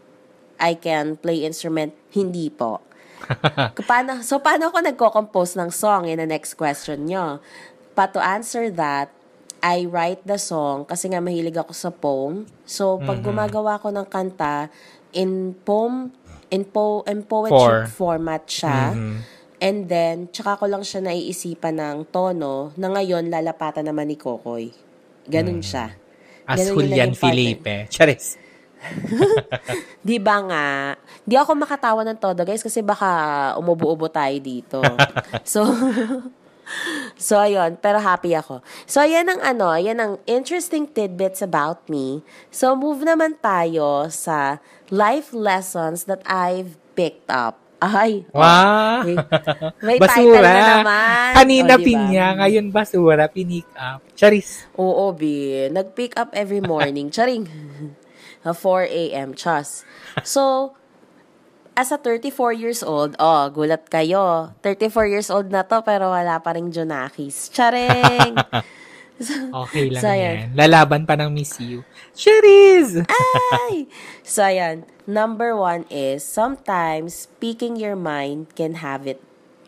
[0.59, 1.95] I can play instrument.
[2.11, 2.83] Hindi po.
[3.91, 7.43] paano, so paano ako nagko-compose ng song in the next question nyo?
[7.99, 9.11] But to answer that,
[9.59, 12.47] I write the song kasi nga mahilig ako sa poem.
[12.63, 14.71] So pag gumagawa ko ng kanta,
[15.11, 16.15] in poem,
[16.51, 17.91] in, po, in poetry Four.
[17.91, 18.95] format siya.
[19.59, 24.71] And then, tsaka ko lang siya naiisipan ng tono na ngayon lalapatan naman ni Kokoy.
[25.27, 25.99] Ganun siya.
[26.47, 27.91] As Ganun Julian Felipe.
[27.91, 28.39] Charis.
[30.09, 30.67] Di ba nga?
[31.27, 33.09] Di ako makatawa ng todo, guys, kasi baka
[33.61, 34.81] umubo-ubo tayo dito.
[35.45, 35.67] so,
[37.29, 37.77] so, ayun.
[37.81, 38.65] Pero happy ako.
[38.89, 42.25] So, ayan ang ano, ayan ang interesting tidbits about me.
[42.49, 47.61] So, move naman tayo sa life lessons that I've picked up.
[47.79, 48.27] Ay.
[48.35, 49.07] Wow!
[49.07, 49.15] May,
[49.87, 50.51] may title basura.
[50.51, 51.31] na naman.
[51.39, 51.87] Kanina O, diba?
[51.87, 54.03] pinya, ngayon basura, pinick up.
[54.19, 54.67] Charis.
[54.75, 55.23] Oo, B.
[55.71, 57.07] Nag-pick up every morning.
[57.07, 57.47] Charing.
[58.55, 59.35] 4 a.m.
[59.35, 59.85] Chas.
[60.25, 60.75] So,
[61.79, 64.55] as a 34 years old, oh, gulat kayo.
[64.67, 67.53] 34 years old na to, pero wala pa rin Junakis.
[67.55, 68.35] Charing!
[69.67, 70.37] Okay lang So, yan.
[70.55, 71.83] Lalaban pa ng Miss You.
[72.15, 73.03] Charis!
[73.67, 73.91] Ay!
[74.23, 74.87] So, ayan.
[75.11, 79.19] Number one is, sometimes speaking your mind can have it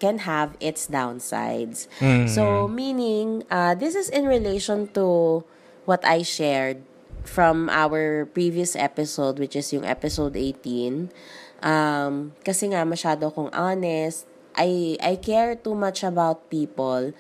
[0.01, 1.85] can have its downsides.
[2.01, 2.25] Mm.
[2.25, 5.45] So, meaning, uh, this is in relation to
[5.85, 6.81] what I shared
[7.25, 11.11] from our previous episode, which is yung episode 18.
[11.61, 14.27] Um, kasi nga, masyado akong honest.
[14.57, 17.13] I, I care too much about people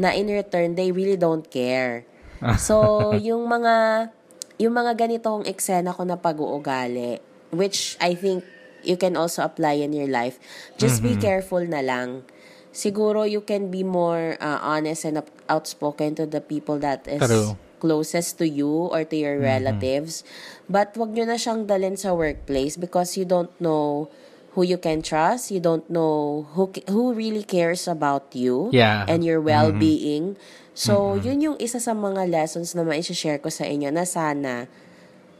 [0.00, 2.06] na in return, they really don't care.
[2.56, 4.08] So, yung mga
[4.56, 7.20] yung mga ganitong eksena ko na pag-uugali,
[7.52, 8.44] which I think
[8.84, 10.40] you can also apply in your life,
[10.80, 12.24] just be careful na lang.
[12.72, 17.56] Siguro you can be more uh, honest and outspoken to the people that is True.
[17.80, 20.20] Closest to you or to your relatives.
[20.68, 24.12] But wag nyo na siyang dalhin sa workplace because you don't know
[24.52, 25.48] who you can trust.
[25.48, 29.08] You don't know who who really cares about you Yeah.
[29.08, 30.36] and your well-being.
[30.76, 34.70] So, yun yung isa sa mga lessons na ma-share ko sa inyo na sana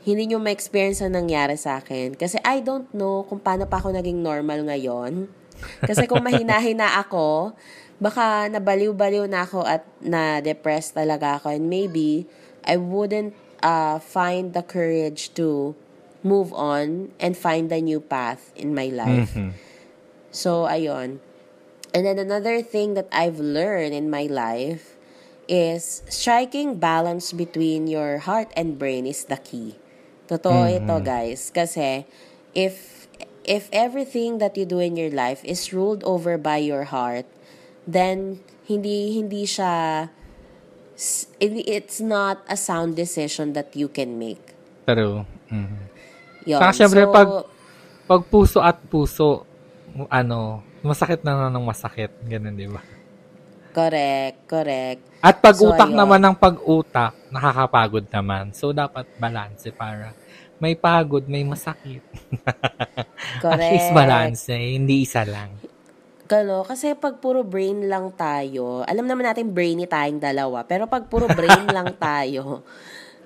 [0.00, 2.16] hindi nyo ma-experience ang nangyari sa akin.
[2.16, 5.28] Kasi I don't know kung paano pa ako naging normal ngayon.
[5.84, 7.52] Kasi kung mahina-hina ako,
[8.00, 11.52] baka nabaliw-baliw na ako at na-depressed talaga ako.
[11.52, 12.26] And maybe,
[12.64, 15.76] I wouldn't uh, find the courage to
[16.24, 19.36] move on and find a new path in my life.
[20.32, 21.20] So, ayun.
[21.92, 24.96] And then another thing that I've learned in my life
[25.50, 29.74] is striking balance between your heart and brain is the key.
[30.30, 31.50] Totoo ito, guys.
[31.50, 32.06] Kasi
[32.54, 33.10] if
[33.42, 37.26] if everything that you do in your life is ruled over by your heart,
[37.90, 38.38] then
[38.70, 40.06] hindi hindi siya
[41.40, 44.52] it's not a sound decision that you can make.
[44.84, 45.24] True.
[45.48, 45.80] Mhm.
[46.46, 46.60] Yun.
[46.60, 47.48] Saka syempre, So, pag-
[48.10, 49.46] Pag puso at puso,
[50.10, 52.10] ano, masakit na ng masakit.
[52.26, 52.82] Ganun, di ba?
[53.70, 54.98] correct, correct.
[55.22, 58.50] At pag So, naman ng pag-utak, nakakapagod naman.
[58.50, 60.10] So, dapat balance para
[60.58, 62.02] may pagod, may masakit.
[63.46, 63.94] At least Correct.
[63.94, 65.54] balance eh, hindi isa lang.
[66.30, 71.10] Kalo, kasi pag puro brain lang tayo, alam naman natin brainy tayong dalawa, pero pag
[71.10, 72.62] puro brain lang tayo,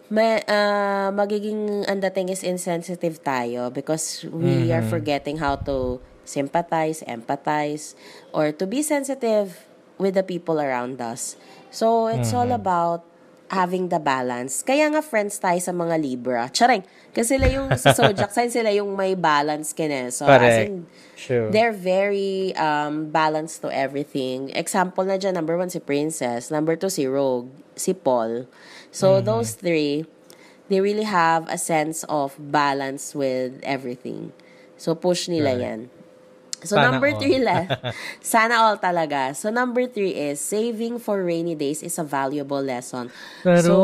[0.09, 7.05] may, ah, magiging ang dating is insensitive tayo because we are forgetting how to sympathize,
[7.05, 7.93] empathize,
[8.33, 9.69] or to be sensitive
[10.01, 11.37] with the people around us.
[11.69, 13.05] So, it's all about
[13.53, 14.65] having the balance.
[14.65, 16.49] Kaya nga friends tayo sa mga Libra.
[16.49, 16.83] Charing.
[17.13, 20.09] Kasi sila yung sa zodiac sign, sila yung may balance kine.
[20.11, 20.71] So, as Correct.
[20.71, 20.89] in,
[21.25, 21.49] Sure.
[21.51, 24.51] They're very um, balanced to everything.
[24.53, 26.51] Example na dyan, number one, si Princess.
[26.53, 27.49] Number two, si Rogue.
[27.77, 28.45] Si Paul.
[28.93, 29.25] So, Mm-hmm.
[29.25, 30.05] those three,
[30.69, 34.33] they really have a sense of balance with everything.
[34.77, 35.65] So, push nila Right.
[35.65, 35.81] yan.
[36.65, 37.21] So, Sana number all.
[37.21, 37.73] three left.
[38.25, 39.33] Sana all talaga.
[39.37, 43.13] So, number three is, saving for rainy days is a valuable lesson.
[43.45, 43.77] Pero, So,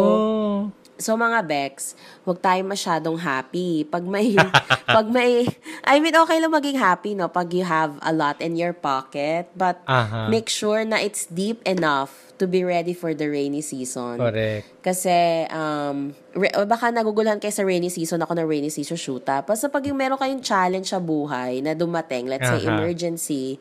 [1.00, 1.96] So mga Bex,
[2.28, 3.88] huwag tayo masyadong happy.
[3.88, 4.36] Pag may,
[4.96, 5.48] pag may,
[5.82, 7.32] I mean, okay lang maging happy, no?
[7.32, 9.48] Pag you have a lot in your pocket.
[9.56, 10.28] But Aha.
[10.28, 14.16] make sure na it's deep enough to be ready for the rainy season.
[14.16, 14.64] correct.
[14.80, 19.44] Kasi, um, re- baka naguguluhan kayo sa rainy season, ako na rainy season shoota.
[19.44, 22.72] Basta pag yung meron kayong challenge sa buhay na dumating, let's say Aha.
[22.72, 23.60] emergency,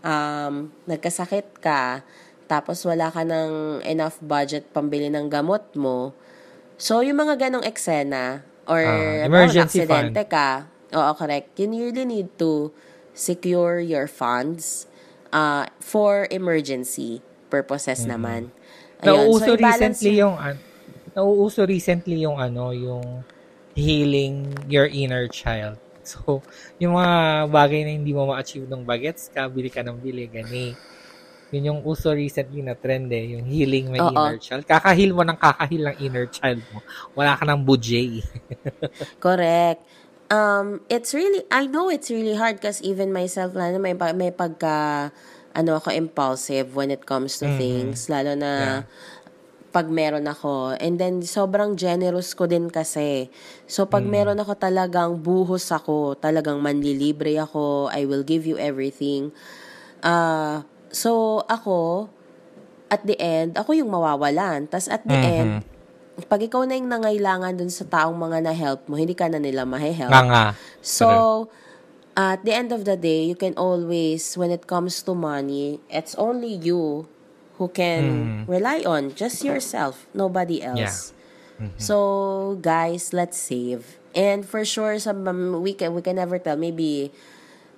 [0.00, 2.00] um, nagkasakit ka,
[2.48, 6.16] tapos wala ka ng enough budget pambili ng gamot mo.
[6.76, 12.28] So, yung mga ganong eksena, or halimbawa, emergency aksidente ka, oo, correct, you really need
[12.38, 12.74] to
[13.14, 14.90] secure your funds
[15.30, 18.50] uh, for emergency purposes naman.
[19.02, 19.04] Ayun.
[19.04, 19.06] Mm-hmm.
[19.06, 20.62] Nauuso So, recently yung, an-
[21.14, 23.22] nauuso recently yung ano, yung
[23.74, 25.78] healing your inner child.
[26.04, 26.44] So,
[26.76, 30.76] yung mga bagay na hindi mo ma-achieve ng bagets ka, bili ka ng bili, gani.
[31.54, 34.10] Yun yung uso recently na trend eh, yung healing my Oo.
[34.10, 34.66] inner child.
[34.66, 36.82] Kakahil mo ng kakahil ng inner child mo.
[37.14, 38.26] Wala ka ng budget.
[39.24, 39.86] Correct.
[40.34, 45.10] Um, it's really, I know it's really hard because even myself, lalo may, may pagka,
[45.54, 47.54] ano ako, impulsive when it comes to Mhm.
[47.54, 48.10] things.
[48.10, 48.82] Lalo na, Yeah.
[49.74, 50.78] pag meron ako.
[50.78, 53.26] And then, sobrang generous ko din kasi.
[53.66, 54.10] So, pag Mm.
[54.10, 59.34] meron ako talagang buhos ako, talagang manlilibre ako, I will give you everything.
[60.02, 60.62] Ah,
[60.94, 62.08] so, ako,
[62.88, 64.70] at the end, ako yung mawawalan.
[64.70, 65.26] Tapos at the Mhm.
[65.26, 65.52] end,
[66.30, 69.66] pag ikaw na yung nangailangan dun sa taong mga na-help mo, hindi ka na nila
[69.66, 70.14] mahe-help.
[70.14, 70.44] Nga nga.
[70.80, 71.08] So,
[72.14, 76.14] at the end of the day, you can always, when it comes to money, it's
[76.14, 77.10] only you
[77.58, 78.46] who can Mm.
[78.46, 79.10] rely on.
[79.14, 81.12] Just yourself, nobody else.
[81.78, 83.98] So, guys, let's save.
[84.14, 86.56] And for sure, some um, we can we can never tell.
[86.56, 87.10] Maybe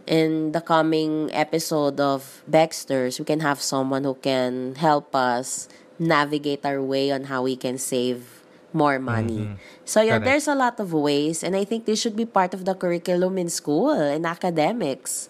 [0.06, 6.64] in the coming episode of Baxters, we can have someone who can help us navigate
[6.64, 8.42] our way on how we can save
[8.72, 9.56] more money.
[9.84, 10.24] So yeah, Correct.
[10.24, 13.38] there's a lot of ways, and I think this should be part of the curriculum
[13.38, 15.28] in school in academics.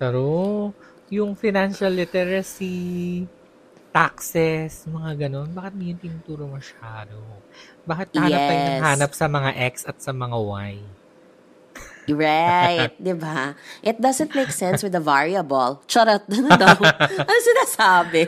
[0.00, 0.72] Pero,
[1.12, 3.28] yung financial literacy,
[3.90, 7.20] taxes, mga ganun, bakit hindi yung tinuturo masyado?
[7.84, 8.82] Bakit hanap tayo ng Yes.
[8.86, 10.99] hanap sa mga X at sa mga Y?
[12.14, 13.54] Right, 'di ba?
[13.82, 15.82] It doesn't make sense with a variable.
[15.86, 16.76] Charot, ano daw?
[16.76, 18.24] ano sinasabi?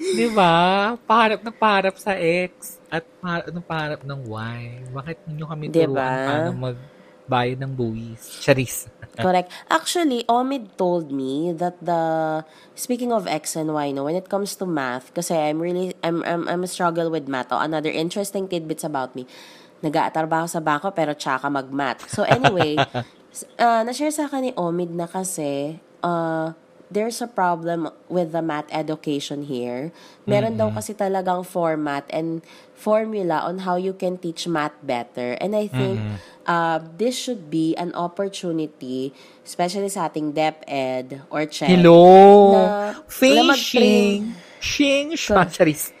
[0.00, 0.96] Di ba?
[0.96, 4.60] Paharap na paharap sa X at paharap na paharap ng Y.
[4.96, 8.40] Bakit ninyo kami Di turuan paano magbayad ng buwis?
[8.40, 8.88] Charis.
[9.20, 9.52] Correct.
[9.68, 12.40] Actually, Omid told me that the
[12.72, 16.24] speaking of X and Y, no, when it comes to math, kasi I'm really I'm
[16.24, 17.52] I'm I'm a struggle with math.
[17.52, 19.28] Oh, another interesting tidbits about me.
[19.80, 22.08] Nag-aatrabaho sa bangko pero tsaka mag-math.
[22.08, 22.76] So anyway,
[23.64, 26.52] uh, na-share sa akin ni Omid na kasi uh,
[26.90, 29.94] there's a problem with the math education here.
[30.26, 32.42] Meron daw kasi talagang format and
[32.74, 35.38] formula on how you can teach math better.
[35.38, 36.00] And I think
[36.50, 39.14] uh, this should be an opportunity,
[39.46, 41.78] especially sa ating DepEd or CHED.
[41.78, 42.52] Hello!
[42.52, 44.34] Na- Fishing!
[44.58, 45.14] Shing!
[45.20, 45.92] So- Charis.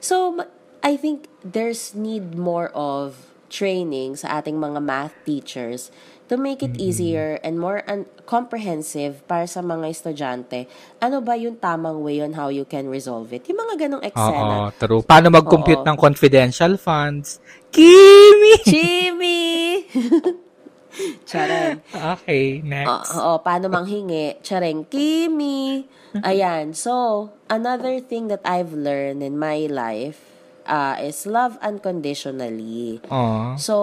[0.00, 0.34] so,
[0.80, 5.90] I think there's need more of training sa ating mga math teachers
[6.30, 10.70] to make it easier and more un- comprehensive para sa mga estudyante.
[11.02, 13.42] Ano ba yung tamang way on how you can resolve it?
[13.50, 14.54] Yung mga ganong Oo, eksena.
[14.78, 15.02] true.
[15.02, 15.88] Paano mag-compute Oo.
[15.90, 17.42] ng confidential funds?
[17.74, 18.62] Kimi!
[18.62, 19.82] Jimmy!
[21.26, 21.82] Charan.
[21.90, 23.10] Okay, next.
[23.18, 24.38] Oo, paano manghingi?
[24.38, 25.82] Chareng, Kimi.
[26.26, 26.78] Ayan.
[26.78, 30.29] So, another thing that I've learned in my life
[30.70, 33.02] uh, is love unconditionally.
[33.10, 33.58] Aw.
[33.58, 33.74] So,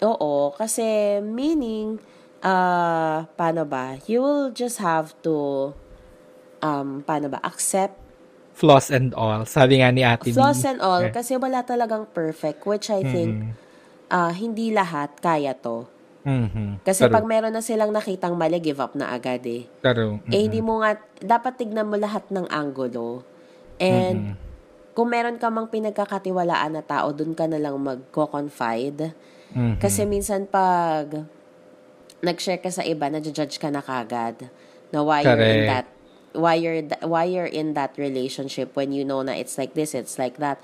[0.00, 1.98] oo, kasi meaning,
[2.40, 3.98] uh, paano ba?
[4.06, 5.74] You will just have to,
[6.62, 7.42] um, paano ba?
[7.42, 7.98] Accept
[8.50, 9.48] Flaws and all.
[9.48, 10.36] Sabi nga ni Ate B.
[10.36, 11.08] flaws and all Eh.
[11.08, 13.56] kasi wala talagang perfect which I think
[14.12, 15.88] uh, hindi lahat kaya to.
[16.28, 16.84] Mhm.
[16.84, 17.14] Kasi True.
[17.16, 19.64] pag meron na silang nakitang mali, give up na agad eh.
[19.80, 20.20] True.
[20.28, 23.24] Eh, hindi mo nga, dapat tignan mo lahat ng angulo.
[23.80, 24.36] And,
[24.94, 29.14] kung meron ka mang pinagkakatiwalaan na tao, dun ka na lang magko-confide.
[29.54, 29.78] Mhm.
[29.78, 31.26] Kasi minsan pag
[32.20, 34.50] nag-share ka sa iba, na-judge ka na kagad.
[34.90, 35.70] Na why you're in Correct.
[35.70, 35.86] that
[36.30, 40.18] why you're why you're in that relationship when you know na it's like this, it's
[40.18, 40.62] like that.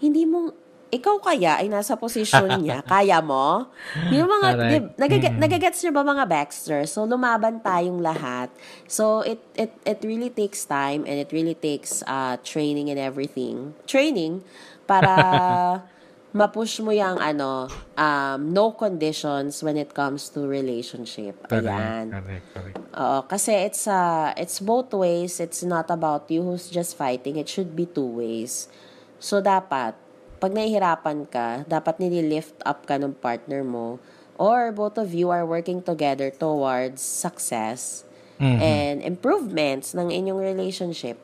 [0.00, 0.52] Hindi mo
[0.88, 3.66] ikaw kaya ay nasa posisyon niya, kaya mo?
[4.08, 5.40] Yung mga, di, nagaget, Mm.
[5.42, 6.80] nagagets niyo ba mga Baxter?
[6.86, 8.54] So, lumaban tayong lahat.
[8.86, 13.74] So, it, it, it really takes time and it really takes uh, training and everything.
[13.84, 14.46] Training
[14.86, 15.82] para
[16.36, 21.34] mapush mo yung ano, um, no conditions when it comes to relationship.
[21.48, 22.12] Correct, Ayan.
[22.12, 22.76] correct, correct.
[22.94, 25.40] Oo, kasi it's uh, it's both ways.
[25.40, 27.40] It's not about you who's just fighting.
[27.40, 28.68] It should be two ways.
[29.16, 29.96] So, dapat,
[30.36, 33.96] pag nahihirapan ka, dapat nili-lift up ka ng partner mo
[34.36, 38.04] or both of you are working together towards success
[38.36, 38.60] Mhm.
[38.60, 41.16] and improvements ng inyong relationship.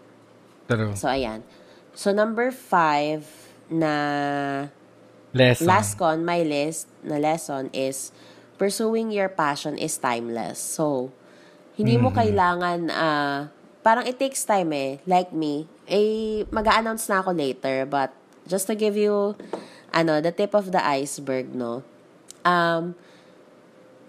[0.64, 0.96] True.
[0.96, 1.44] So, ayan.
[1.92, 3.28] So, number five
[3.68, 3.92] na
[5.36, 5.68] Lesson.
[5.68, 8.12] last ko on my list na lesson is
[8.56, 10.56] pursuing your passion is timeless.
[10.56, 11.12] So,
[11.76, 13.52] hindi mo kailangan, ah,
[13.84, 14.90] parang it takes time eh.
[15.04, 18.12] Like me, eh, mag-announce na ako later, but
[18.46, 19.36] just to give you,
[19.92, 21.82] ano, the tip of the iceberg, no?
[22.42, 22.94] Um,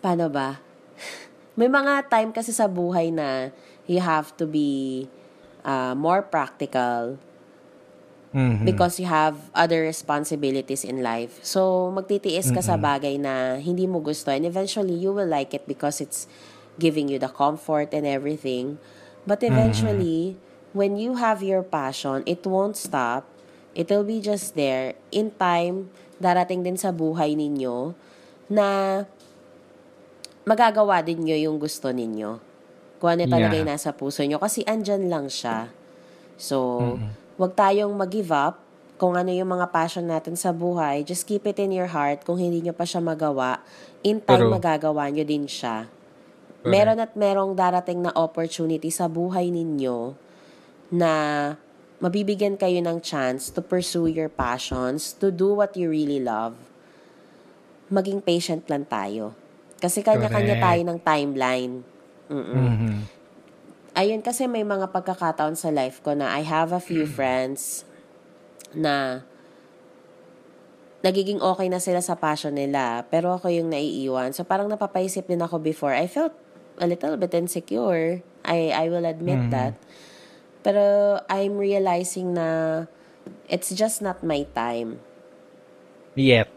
[0.01, 0.59] paano ba?
[1.59, 3.53] May mga time kasi sa buhay na
[3.85, 5.05] you have to be
[5.63, 7.15] ah, more practical
[8.33, 8.65] Mhm.
[8.65, 11.37] because you have other responsibilities in life.
[11.45, 15.69] So, magtitiis ka sa bagay na hindi mo gusto and eventually you will like it
[15.69, 16.25] because it's
[16.81, 18.81] giving you the comfort and everything.
[19.29, 20.35] But eventually,
[20.73, 23.29] when you have your passion, it won't stop.
[23.73, 24.93] It will be just there.
[25.09, 25.89] In time,
[26.21, 27.97] darating din sa buhay ninyo
[28.49, 28.67] na
[30.43, 32.37] magagawa din nyo yung gusto ninyo.
[32.99, 33.61] Kung ano talaga Yeah.
[33.65, 34.39] yung nasa puso nyo.
[34.39, 35.71] Kasi andyan lang siya.
[36.39, 36.79] So,
[37.35, 38.59] wag tayong mag-give up
[38.95, 41.03] kung ano yung mga passion natin sa buhay.
[41.03, 42.23] Just keep it in your heart.
[42.23, 43.59] Kung hindi nyo pa siya magawa,
[44.05, 44.53] in time True.
[44.53, 45.91] magagawa nyo din siya.
[46.63, 50.15] Meron at merong darating na opportunity sa buhay ninyo
[50.95, 51.11] na
[52.03, 56.59] mabibigyan kayo ng chance to pursue your passions, to do what you really love.
[57.87, 59.31] Maging patient lang tayo.
[59.79, 61.73] Kasi kanya-kanya tayo ng timeline.
[62.27, 62.95] Mm-mm Mhm.
[63.93, 67.85] ayun kasi may mga pagkakataon sa life ko na I have a few friends
[68.73, 69.21] na
[71.03, 74.31] nagiging okay na sila sa passion nila, pero ako yung naiiwan.
[74.31, 75.91] So parang napapaisip din ako before.
[75.91, 76.31] I felt
[76.79, 78.23] a little bit insecure.
[78.43, 79.75] I I will admit that.
[80.63, 82.47] Pero I'm realizing na
[83.51, 85.03] it's just not my time.
[86.15, 86.47] Yet.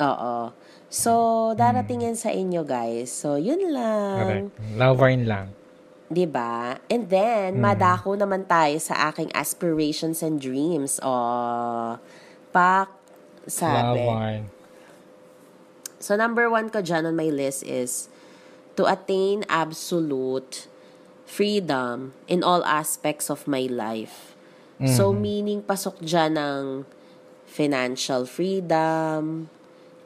[0.00, 0.56] Oo.
[0.88, 1.12] So,
[1.52, 3.12] darating yan sa inyo, guys.
[3.12, 4.48] So, yun lang.
[4.48, 4.80] Correct.
[4.80, 5.52] Loverin lang.
[6.08, 6.80] 'Di ba?
[6.88, 10.96] And then, madako naman tayo sa aking aspirations and dreams.
[11.04, 12.00] Oh,
[12.56, 12.88] pak,
[13.44, 14.00] sabi.
[14.00, 14.42] Loverin.
[16.00, 18.08] So, number one ko dyan on my list is
[18.80, 20.70] to attain absolute
[21.28, 24.32] freedom in all aspects of my life.
[24.78, 26.62] So, meaning pasok dyan ng
[27.50, 29.50] financial freedom,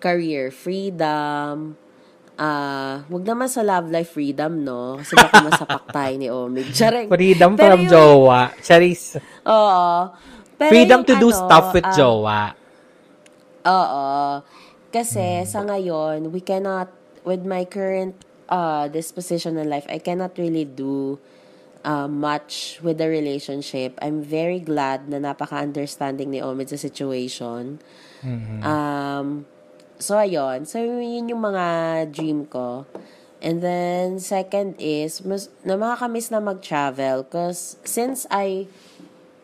[0.01, 1.77] career freedom,
[2.41, 4.97] ah, wag naman sa love life freedom, no?
[4.97, 6.73] Kasi baka masapak tayo ni Omig.
[6.73, 7.07] Charing.
[7.12, 8.41] Freedom Pero from yung- jowa.
[8.64, 9.20] Charis.
[9.45, 9.89] Oo.
[10.57, 12.41] Pero Freedom yung to do ano, stuff with ah, jowa.
[13.68, 14.07] Oo.
[14.89, 16.89] Kasi sa ngayon, we cannot,
[17.23, 18.16] with my current
[18.53, 21.17] uh, disposition in life, I cannot really do
[21.89, 23.97] uh, much with the relationship.
[24.05, 27.81] I'm very glad na napaka-understanding ni Omid sa situation.
[28.61, 29.49] Um,
[29.97, 30.69] so, ayun.
[30.69, 31.65] So, yun yung mga
[32.13, 32.85] dream ko.
[33.43, 37.27] And then, second is, mas, na makakamiss na mag-travel.
[37.27, 38.71] Cause, since I,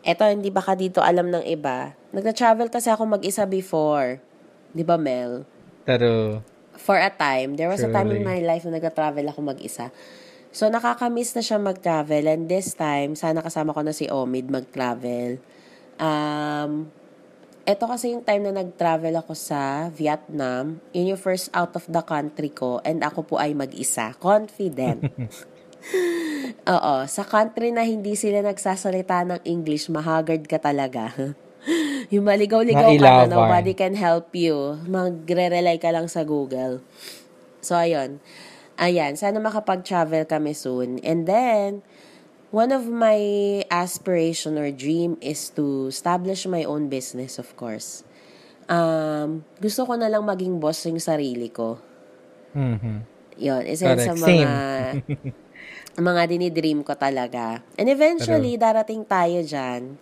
[0.05, 4.23] eto, hindi baka dito alam ng iba, nagta-travel kasi ako mag-isa before.
[4.71, 5.43] Di ba, Mel?
[5.83, 6.39] Pero,
[6.79, 7.59] For a time.
[7.59, 9.91] There was a time in my life na nagta-travel ako mag-isa.
[10.49, 12.25] So, nakakamiss na siya mag-travel.
[12.25, 15.37] And this time, sana kasama ko na si Omid mag-travel.
[16.01, 16.89] Um,
[17.69, 20.81] ito kasi yung time na nag-travel ako sa Vietnam.
[20.89, 22.81] Yun yung first out of the country ko.
[22.81, 24.17] And ako po ay mag-isa.
[24.17, 25.05] Confident.
[26.73, 26.95] Oo.
[27.05, 31.13] Sa country na hindi sila nagsasalita ng English, mahagard ka talaga.
[32.09, 34.81] yung maligaw-ligaw ka na, nobody can help you.
[34.89, 36.81] Magre-rely ka lang sa Google.
[37.61, 38.17] So, ayun.
[38.81, 40.97] Ayan, sana makapag-travel kami soon.
[41.05, 41.85] And then,
[42.49, 43.19] one of my
[43.69, 48.01] aspiration or dream is to establish my own business, of course.
[48.69, 51.77] Um, gusto ko na lang maging boss yung sarili ko.
[52.53, 53.05] mhm.
[53.39, 54.27] Yun, isa yun sa Correct.
[54.27, 54.51] mga
[56.11, 57.63] mga dinidream ko talaga.
[57.79, 59.95] And eventually, darating tayo dyan.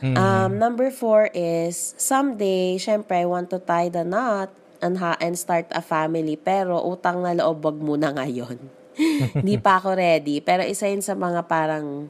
[0.00, 4.48] Um, number four is, someday, syempre, I want to tie the knot
[4.80, 6.40] and, ha- and start a family.
[6.40, 8.56] Pero, utang na loob, wag muna ngayon.
[9.36, 10.40] Hindi pa ako ready.
[10.40, 12.08] Pero isa yun sa mga parang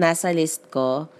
[0.00, 1.12] nasa list ko.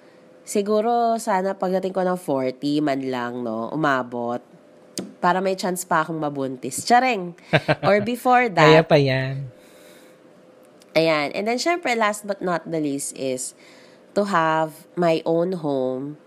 [0.49, 4.41] Siguro, sana pagdating ko ng 40 man lang, no, umabot.
[5.21, 6.89] Para may chance pa akong mabuntis.
[6.89, 7.37] Charing!
[7.89, 9.53] Or before Kaya that, pa yan.
[10.97, 11.37] Ayan.
[11.37, 13.53] And then, syempre, last but not the least is
[14.19, 16.19] to have my own home,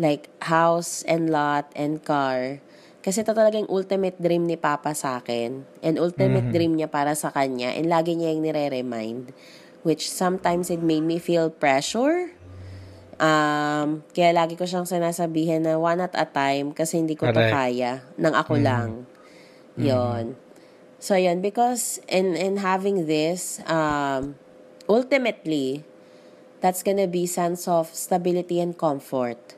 [0.00, 2.64] like house and lot and car.
[3.04, 5.68] Kasi ito talaga yung ultimate dream ni Papa sa akin.
[5.84, 7.76] And ultimate dream niya para sa kanya.
[7.76, 9.36] And lagi niya yung nire-remind.
[9.84, 12.34] Which sometimes it made me feel pressure.
[13.20, 17.36] Um, kaya lagi ko siyang sinasabihin na one at a time kasi hindi ko to
[17.36, 17.54] Correct.
[17.54, 19.06] kaya nang ako lang.
[19.78, 20.34] Yon.
[20.98, 24.34] So yun, because in in having this, um,
[24.90, 25.86] ultimately,
[26.60, 29.56] that's gonna be sense of stability and comfort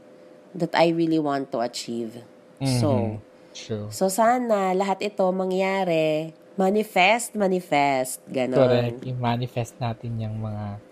[0.54, 2.24] that I really want to achieve.
[2.58, 3.22] So,
[3.54, 3.86] True.
[3.94, 8.58] so sana lahat ito mangyari, manifest, manifest, ganon.
[8.58, 8.98] Correct.
[9.06, 10.82] I-manifest natin yung mga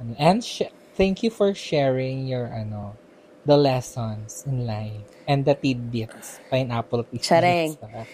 [0.00, 0.10] ano.
[0.16, 2.96] And sh- thank you for sharing your ano
[3.44, 6.40] the lessons in life and the tidbits.
[6.48, 7.28] Pineapple tidbits.
[7.28, 7.76] Chareng.
[7.84, 8.08] ah.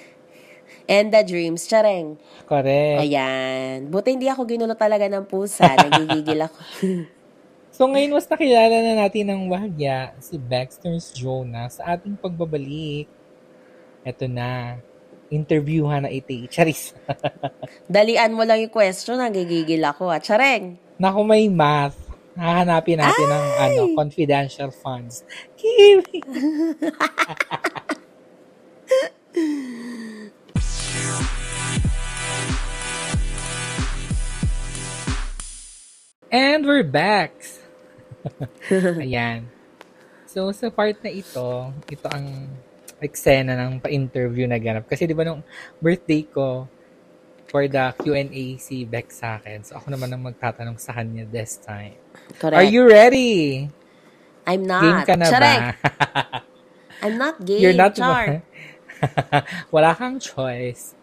[0.87, 2.19] And the dreams, chareng.
[2.47, 3.03] Correct.
[3.03, 3.91] Ayan.
[3.91, 5.67] Buti hindi ako ginulo talaga ng pusa.
[5.83, 6.59] Nagigigil ako.
[7.77, 13.05] So ngayon mas nakilala na natin ng wahya si Baxter's Jonah sa ating pagbabalik.
[14.01, 14.81] Eto na.
[15.29, 16.47] Interviewhan na iti.
[16.55, 16.97] Charis.
[17.85, 20.09] Dalian mo lang yung question, nagigigil ako.
[20.09, 20.81] At chareng.
[20.97, 22.01] Naku, may math.
[22.33, 25.21] Hahanapin natin ng ano, confidential funds.
[25.61, 26.25] Kimi.
[36.33, 37.37] And we're back.
[39.05, 39.47] Ayan.
[40.27, 42.51] So, sa part na ito, ito ang
[43.01, 44.89] eksena ng pa-interview na ganap.
[44.89, 45.45] Kasi di ba nung
[45.81, 46.69] birthday ko,
[47.47, 49.63] for the Q&A si Beck sa akin.
[49.63, 51.95] So, ako naman ang magtatanong sa kanya this time.
[52.43, 52.59] Correct.
[52.59, 53.71] Are you ready?
[54.47, 54.83] I'm not.
[54.83, 55.63] Game ka na Chareng.
[55.63, 56.43] ba?
[57.07, 57.63] I'm not gay.
[57.63, 58.43] You're not Char.
[59.75, 60.95] Wala kang choice.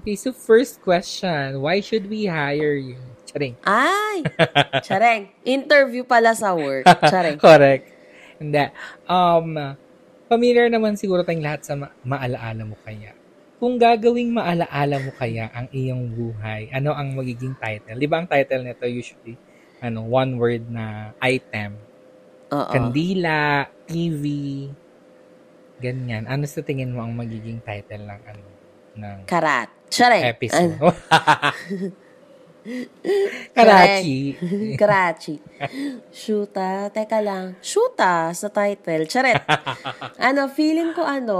[0.00, 1.62] okay, so first question.
[1.62, 3.00] Why should we hire you?
[3.30, 3.54] Charing.
[3.62, 4.26] Ay!
[4.86, 5.30] Chareng.
[5.46, 6.82] Interview pala sa work.
[7.06, 7.38] Chareng.
[7.46, 7.86] Correct.
[8.42, 8.66] Hindi.
[9.06, 9.54] Um,
[10.26, 13.14] familiar naman siguro tayong lahat sa ma- maalaala mo kaya.
[13.62, 18.00] Kung gagawing maalaala mo kaya ang iyong buhay, ano ang magiging title?
[18.00, 19.38] Di ba ang title nito usually,
[19.78, 21.78] ano, one word na item.
[22.50, 22.72] Oo.
[22.72, 24.24] Kandila, TV,
[25.78, 26.26] ganyan.
[26.26, 28.46] Ano sa tingin mo ang magiging title ng ano,
[28.98, 29.70] ng Karat.
[29.86, 30.24] Chareng.
[30.34, 30.74] episode?
[33.56, 34.36] Karachi.
[34.80, 35.34] Karachi.
[36.10, 36.90] Shoota.
[36.90, 37.58] Teka lang.
[37.62, 39.06] Shoota sa title.
[39.06, 39.42] Charet.
[40.28, 41.38] ano, feeling ko ano,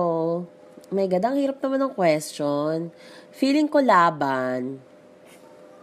[0.90, 2.90] may gadang hirap naman ng question.
[3.30, 4.82] Feeling ko laban.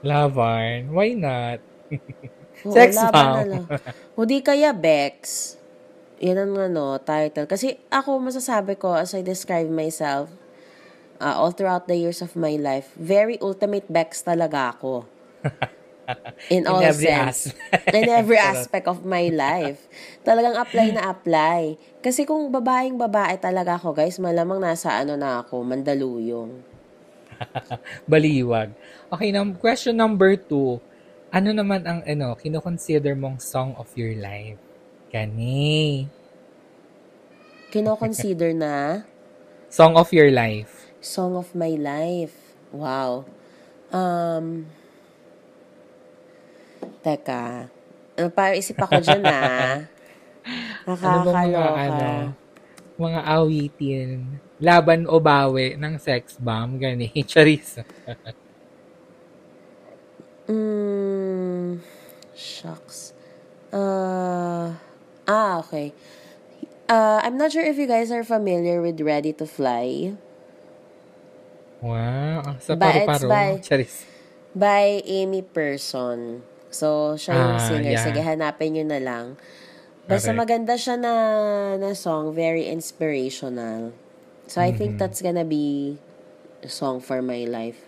[0.04, 0.92] Lavan.
[0.92, 1.60] Why not?
[2.68, 3.38] Oo, Sex laban bomb.
[3.38, 3.66] na lang.
[4.18, 5.56] O di kaya Bex.
[6.20, 7.46] Yan ang ano, title.
[7.46, 10.34] Kasi ako masasabi ko, as I describe myself,
[11.22, 15.06] uh, all throughout the years of my life, very ultimate Bex talaga ako.
[16.48, 17.52] In all every sense.
[17.52, 17.96] aspect.
[18.00, 19.92] In every aspect of my life.
[20.24, 21.76] Talagang apply na apply.
[22.00, 26.64] Kasi kung babaeng babae talaga ako, guys, malamang nasa ano na ako, mandaluyong.
[28.12, 28.72] Baliwag.
[29.12, 30.80] Okay, num- question number two.
[31.28, 34.56] Ano naman ang, ano, kinoconsider mong song of your life?
[35.12, 36.08] Gani.
[37.68, 39.04] Kino-consider na
[39.68, 40.88] Song of your life.
[41.04, 42.56] Song of my life.
[42.72, 43.28] Wow.
[43.92, 44.72] Um,
[47.02, 47.68] teka.
[48.18, 49.84] Ano, parang isip ako dyan ah.
[50.88, 51.84] Ano bang mga, Nakakaloka.
[51.84, 52.10] ano,
[52.96, 54.10] mga awitin,
[54.58, 57.12] laban o bawi ng sex bomb, gani.
[57.30, 57.84] Charis.
[60.48, 61.84] Mm,
[62.32, 63.12] shucks.
[63.74, 64.72] Uh,
[65.28, 65.92] ah, okay.
[66.88, 70.16] Uh, I'm not sure if you guys are familiar with Ready to Fly
[71.84, 72.56] Wow.
[72.64, 73.28] Sa paru-paro.
[73.28, 74.08] by- Charis.
[74.56, 76.42] by Amy Person.
[76.70, 77.96] So, siya yung Ah, singer.
[77.96, 78.04] yeah.
[78.04, 79.26] Sige, hanapin nyo na lang.
[80.08, 80.40] Basta Correct.
[80.40, 81.14] maganda siya na,
[81.76, 82.32] na song.
[82.36, 83.92] Very inspirational.
[84.48, 85.00] So, I think Mm-hmm.
[85.00, 85.98] that's gonna be
[86.64, 87.84] a song for my life.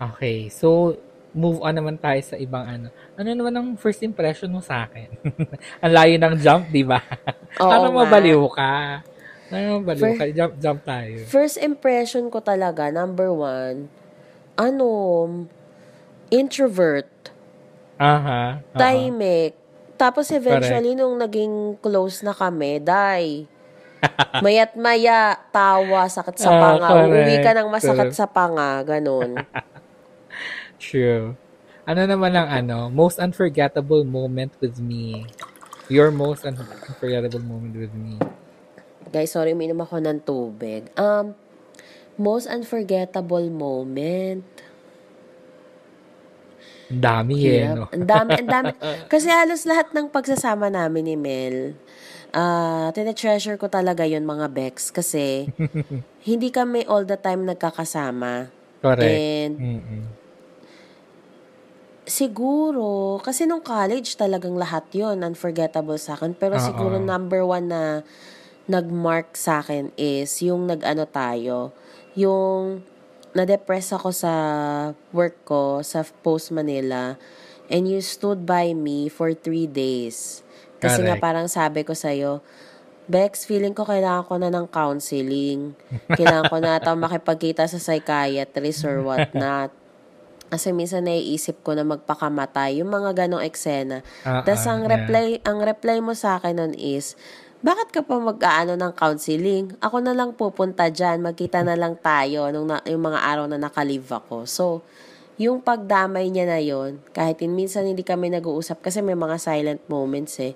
[0.00, 0.48] Okay.
[0.50, 0.98] So,
[1.34, 2.86] move on naman tayo sa ibang ano.
[3.18, 5.10] Ano naman ang first impression mo sa akin?
[5.82, 7.00] ang layo ng jump, di ba?
[7.62, 9.02] Oo ano mabaliw ka?
[9.50, 10.24] Ano mabaliw ka?
[10.30, 11.26] Jump, jump tayo.
[11.26, 13.90] First impression ko talaga, number one,
[14.58, 14.86] ano,
[16.28, 17.08] introvert,
[17.96, 18.60] Aha.
[18.72, 19.56] tahimik.
[19.94, 23.46] Tapos eventually, nung naging close na kami, die.
[24.44, 26.88] Mayat maya, tawa, sakit sa Ah, panga.
[27.08, 27.56] Uuwi ka correct.
[27.56, 29.40] ng masakit sa panga, ganun.
[30.82, 31.38] True.
[31.84, 35.24] Ano naman ang ano, most unforgettable moment with me?
[35.88, 36.56] Your most un-
[36.88, 38.16] unforgettable moment with me.
[39.08, 40.88] Guys, sorry, uminom ako ng tubig.
[40.96, 41.36] Um,
[42.16, 44.44] most unforgettable moment.
[46.92, 47.88] Ang dami eh, no?
[47.88, 48.72] Ang dami, ang dami.
[49.12, 51.76] Kasi halos lahat ng pagsasama namin ni Mel,
[52.36, 54.92] ah, tine-treasure ko talaga yon mga Bex.
[54.92, 55.48] Kasi,
[56.28, 58.52] hindi kami all the time nagkakasama.
[58.84, 59.00] Correct.
[59.04, 60.02] And, Mm-mm.
[62.04, 66.36] siguro, kasi nung college talagang lahat yon unforgettable sa akin.
[66.36, 66.64] Pero Oo.
[66.64, 67.82] siguro number one na
[68.68, 71.72] nag-mark sa akin is yung nag-ano tayo,
[72.16, 72.80] yung
[73.34, 74.32] na-depress ako sa
[75.10, 77.18] work ko sa Post Manila
[77.68, 80.46] and you stood by me for three days.
[80.78, 81.24] Kasi nga Correct.
[81.24, 82.44] parang sabi ko sa'yo,
[83.04, 85.76] Bex, feeling ko kailangan ko na ng counseling.
[86.08, 89.68] Kailangan ko na ata makipagkita sa psychiatrist or whatnot.
[90.52, 92.80] Kasi minsan naiisip ko na magpakamatay.
[92.80, 94.00] Yung mga ganong eksena.
[94.24, 94.92] Ah, Tapos ah, ang yeah.
[94.96, 97.18] reply, ang reply mo sa akin nun is,
[97.64, 99.72] bakit ka pa mag-aano ng counseling?
[99.80, 101.24] Ako na lang pupunta dyan.
[101.24, 104.44] Magkita na lang tayo nung na, yung mga araw na nakalive ako.
[104.44, 104.84] So,
[105.40, 109.80] yung pagdamay niya na yon kahit in minsan hindi kami nag-uusap kasi may mga silent
[109.88, 110.52] moments eh.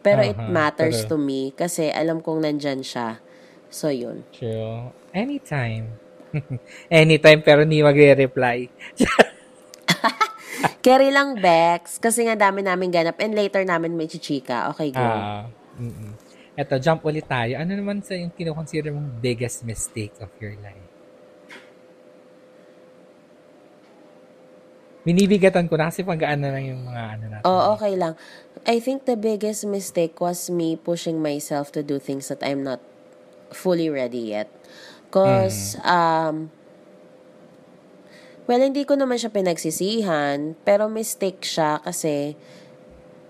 [0.00, 1.12] Pero it Aha, matters true.
[1.12, 3.20] to me kasi alam kong nandyan siya.
[3.68, 4.24] So, yun.
[4.32, 4.96] True.
[5.12, 5.92] Anytime.
[6.88, 8.72] Anytime, pero hindi magre-reply.
[10.86, 12.00] Carry lang, Bex.
[12.00, 13.20] Kasi nga dami namin ganap.
[13.20, 14.72] And later namin may chichika.
[14.72, 15.04] Okay, go.
[15.04, 15.44] Ah,
[15.76, 16.25] mm
[16.56, 17.60] Eto, jump ulit tayo.
[17.60, 20.88] Ano naman sa yung kinukonsider mong biggest mistake of your life?
[25.04, 27.44] Binibigatan ko na kasi pagkaan na lang yung mga ano natin.
[27.46, 28.18] oh, okay lang.
[28.66, 32.82] I think the biggest mistake was me pushing myself to do things that I'm not
[33.54, 34.50] fully ready yet.
[35.14, 36.50] Cause, um,
[38.50, 42.34] well, hindi ko naman siya pinagsisihan, pero mistake siya kasi,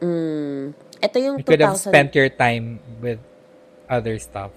[0.01, 1.91] mm, ito yung You could have 2000...
[1.95, 3.23] spent your time with
[3.87, 4.51] other stuff.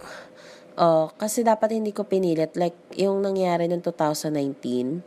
[0.80, 2.56] Oh, kasi dapat hindi ko pinilit.
[2.56, 5.04] Like, yung nangyari noong 2019,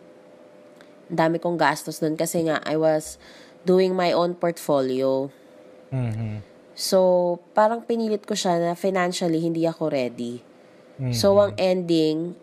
[1.09, 3.17] ang dami kong gastos nun kasi nga, I was
[3.65, 5.33] doing my own portfolio.
[5.89, 6.45] Mhm.
[6.73, 10.41] So, parang pinilit ko siya na financially hindi ako ready.
[11.01, 11.13] Mhm.
[11.13, 12.37] So, ang ending,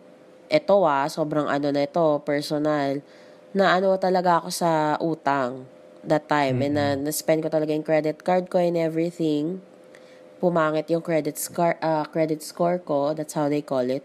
[0.50, 3.02] eto ah, sobrang ano na ito, personal,
[3.54, 5.66] na ano talaga ako sa utang
[6.04, 6.62] that time.
[6.62, 9.60] And na, na-spend ko talaga yung credit card ko and everything.
[10.40, 13.12] Pumangit yung credit score, ah, credit score ko.
[13.12, 14.04] That's how they call it.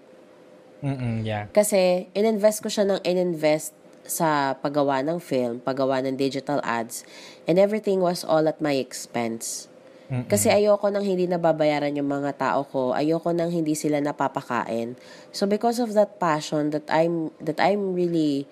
[0.83, 1.47] Mm-mm, yeah.
[1.55, 3.73] Kasi, ininvest ko siya ng ininvest
[4.05, 7.01] sa paggawa ng film, paggawa ng digital ads,
[7.49, 9.65] and everything was all at my expense.
[10.05, 10.29] Mm-mm.
[10.29, 14.93] Kasi ayoko nang hindi nababayaran yung mga tao ko, ayoko nang hindi sila napapakain.
[15.33, 18.45] So because of that passion that I'm that I'm really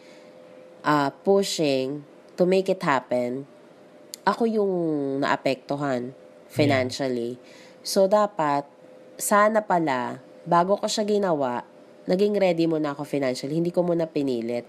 [0.81, 3.45] uh, pushing to make it happen,
[4.23, 4.73] ako yung
[5.21, 6.15] naapektuhan
[6.47, 7.37] financially.
[7.83, 8.63] So dapat
[9.19, 11.63] sana pala bago ko siya ginawa,
[12.05, 14.67] naging ready muna ako financially, hindi ko muna pinilit.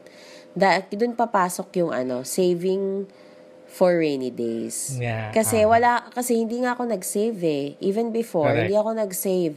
[0.54, 3.10] Da doon papasok yung ano, saving
[3.66, 4.94] for rainy days.
[5.02, 5.68] Yeah, Kasi ah.
[5.68, 7.66] wala kasi hindi nga ako nag-save eh.
[7.82, 8.70] Even before, Correct.
[8.70, 9.56] hindi ako nag-save.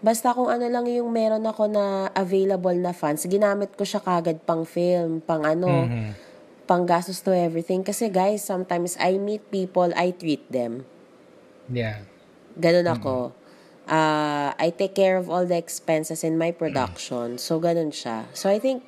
[0.00, 4.38] Basta kung ano lang yung meron ako na available na funds, ginamit ko siya kagad
[4.46, 6.29] pang film, pang ano, Mhm.
[6.70, 7.82] Pang gastos to everything.
[7.82, 10.86] Kasi guys, sometimes I meet people, I treat them.
[11.66, 12.06] Yeah.
[12.54, 13.34] Ganun ako.
[13.90, 17.42] Uh, I take care of all the expenses in my production.
[17.42, 18.30] So, ganun siya.
[18.38, 18.86] So, I think,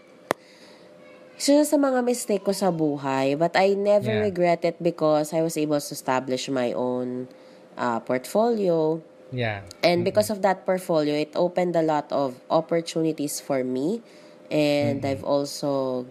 [1.43, 3.35] isa sa mga mistake ko sa buhay.
[3.35, 4.31] But I never Yeah.
[4.31, 7.27] regret it because I was able to establish my own
[7.75, 9.03] uh, portfolio.
[9.35, 9.67] Yeah.
[9.83, 14.07] And because of that portfolio, it opened a lot of opportunities for me.
[14.55, 16.05] And I've also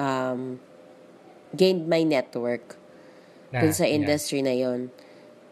[0.00, 0.56] um,
[1.52, 2.80] gained my network
[3.52, 4.00] dun Ah, sa yeah.
[4.00, 4.88] industry na yon.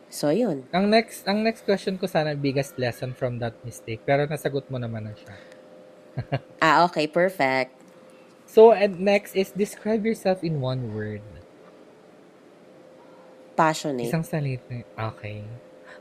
[0.09, 0.65] So, yun.
[0.73, 4.01] Ang next, ang next question ko sana biggest lesson from that mistake.
[4.09, 5.37] Pero nasagot mo naman na siya.
[6.65, 7.07] Ah, okay.
[7.07, 7.71] Perfect.
[8.49, 11.23] So, and next is describe yourself in one word.
[13.55, 14.09] Passionate.
[14.09, 14.83] Isang salita.
[15.15, 15.45] Okay.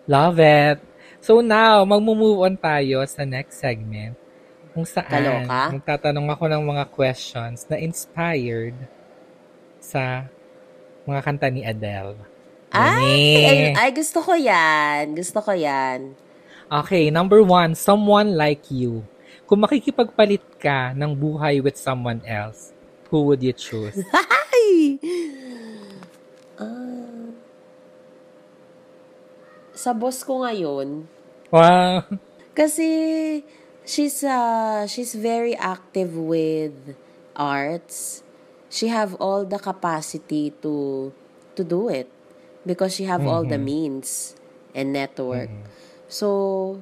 [0.07, 0.79] Love it.
[1.21, 4.15] So now, magmo-move on tayo sa next segment
[4.77, 5.73] kung saan Kaloka?
[5.73, 8.77] magtatanong ako ng mga questions na inspired
[9.81, 10.29] sa
[11.09, 12.13] mga kanta ni Adele.
[12.69, 15.17] Ay, ay, ay, gusto ko yan.
[15.17, 16.13] Gusto ko yan.
[16.69, 19.01] Okay, number one, someone like you.
[19.49, 22.69] Kung makikipagpalit ka ng buhay with someone else,
[23.09, 23.97] who would you choose?
[24.53, 25.01] Ay!
[26.61, 27.33] Ah.
[29.73, 31.05] sa boss ko ngayon,
[31.53, 32.01] wow.
[32.57, 32.85] kasi
[33.87, 36.93] she's uh, she's very active with
[37.33, 38.21] arts.
[38.67, 41.09] She have all the capacity to
[41.55, 42.11] to do it
[42.67, 44.35] because she have all the means
[44.75, 45.49] and network.
[46.11, 46.77] So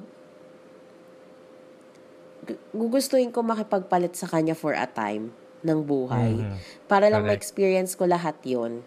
[2.42, 5.30] gu- gugustuhin ko makipagpalit sa kanya for a time
[5.62, 6.42] ng buhay.
[6.42, 6.58] Mhm.
[6.90, 7.38] Para lang Correct.
[7.38, 8.82] ma-experience ko lahat yon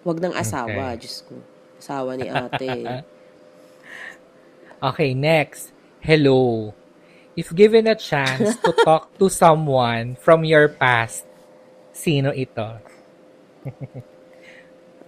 [0.00, 0.96] Wag ng asawa.
[0.96, 1.04] Okay.
[1.04, 1.36] Diyos ko.
[1.76, 2.72] Asawa ni ate.
[4.80, 5.76] Okay, next.
[6.00, 6.72] Hello.
[7.40, 11.24] If given a chance to talk to someone from your past,
[11.96, 12.76] sino ito?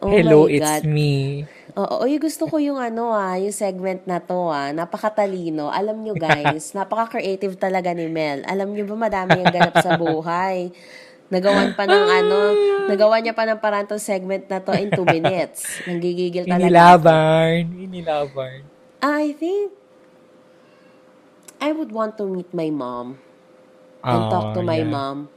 [0.02, 0.88] Oh Hello, my it's God.
[0.88, 1.44] me.
[1.76, 5.70] Oo, oy, gusto ko yung ano ah, yung segment na to ah, napakatalino.
[5.70, 8.42] Alam nyo guys, napaka-creative talaga ni Mel.
[8.48, 10.72] Alam nyo ba madami yung ganap sa buhay.
[11.30, 12.38] Nagawan pa ng ano,
[12.90, 15.84] nagawa niya pa ng parang tong segment na to in two minutes.
[15.86, 16.66] Nanggigigil talaga.
[16.66, 17.60] Inilaban.
[17.76, 18.64] Inilaban.
[19.04, 19.81] I think
[21.62, 23.22] I would want to meet my mom
[24.02, 24.90] and talk oh, to Oh, my yeah.
[24.90, 25.30] mom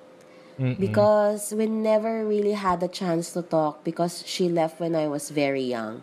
[0.59, 0.79] Mm-mm.
[0.79, 5.29] because we never really had a chance to talk because she left when I was
[5.29, 6.01] very young.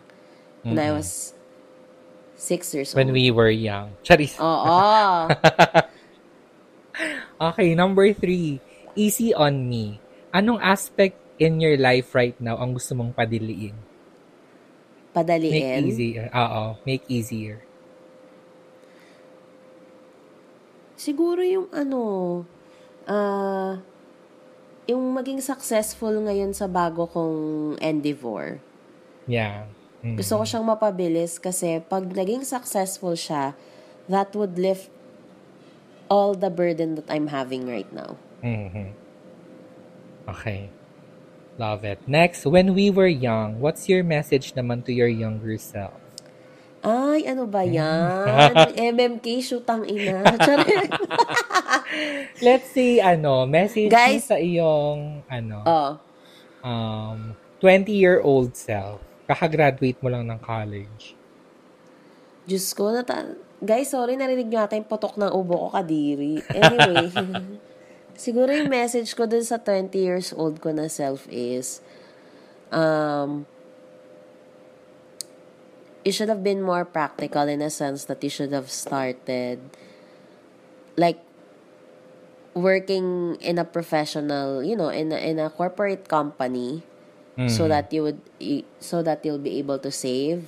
[0.63, 1.33] When I was
[2.37, 3.05] six years old.
[3.05, 3.97] When we were young.
[4.03, 4.39] Charis.
[4.39, 5.27] Oo.
[7.41, 8.61] Okay, number three.
[8.95, 9.99] Easy on me.
[10.33, 13.77] anong aspect in your life right now ang gusto mong padiliin?
[15.47, 15.85] Make Padaliin.
[15.85, 16.27] easier.
[16.35, 17.62] Oo, make easier.
[21.03, 21.99] Siguro yung ano,
[23.11, 23.83] ah,
[24.87, 28.63] yung maging successful ngayon sa bago kong endeavor.
[29.27, 29.67] Yeah.
[29.99, 30.15] Mm.
[30.15, 33.51] Gusto ko siyang mapabilis kasi pag naging successful siya,
[34.07, 34.87] that would lift
[36.07, 38.19] all the burden that I'm having right now.
[38.43, 38.95] Mhm.
[40.27, 40.71] Okay.
[41.55, 41.99] Love it.
[42.07, 46.02] Next, when we were young, what's your message naman to your younger self?
[46.83, 48.51] Ay, ano ba yan?
[48.75, 50.19] MMK, shootang ina.
[52.45, 55.91] Let's see, ano, message Guys- sa iyong, ano, oh.
[56.59, 58.99] um, 20-year-old self.
[59.31, 61.15] Kakagraduate mo lang ng college.
[62.43, 66.43] Diyos ko, nata- guys, sorry, narinig nyo ata yung potok ng ubo ko kadiri.
[66.51, 67.07] Anyway,
[68.19, 71.79] siguro yung message ko dun sa 20 years old ko na self is,
[72.75, 73.47] um,
[76.05, 79.59] you should have been more practical in a sense that you should have started,
[80.97, 81.19] like,
[82.53, 86.83] working in a professional, you know, in a, in a corporate company,
[87.47, 87.69] so Mhm.
[87.69, 88.21] that you would
[88.79, 90.45] so that you'll be able to save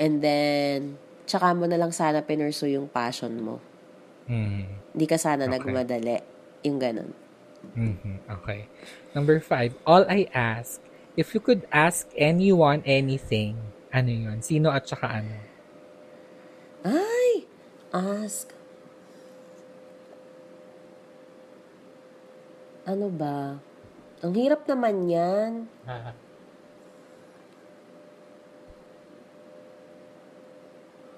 [0.00, 0.96] and then
[1.28, 3.60] tsaka mo na lang sana pinursue yung passion mo
[4.28, 4.66] Mhm.
[4.96, 5.58] hindi ka sana Okay.
[5.60, 6.16] nagmadali
[6.64, 7.10] yung ganun
[7.76, 8.24] Mhm.
[8.40, 8.64] Okay.
[9.12, 10.80] Number five, all I ask,
[11.12, 13.60] if you could ask anyone anything,
[13.96, 14.38] ano yun?
[14.44, 15.56] Sino at saka ano?
[16.86, 17.42] ay
[17.90, 18.54] ask
[22.86, 23.58] ano ba
[24.22, 25.52] ang hirap naman yan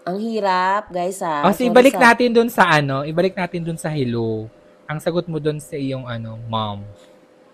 [0.08, 3.76] ang hirap guys ah O, so ibalik sa- natin dun sa ano, ibalik natin dun
[3.76, 4.48] sa hello.
[4.88, 6.80] Ang sagot mo dun sa iyong ano, mom.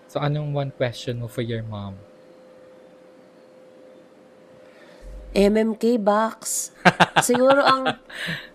[0.07, 1.99] So, anong one question mo for your mom?
[5.35, 6.71] MMK box.
[7.27, 7.99] siguro ang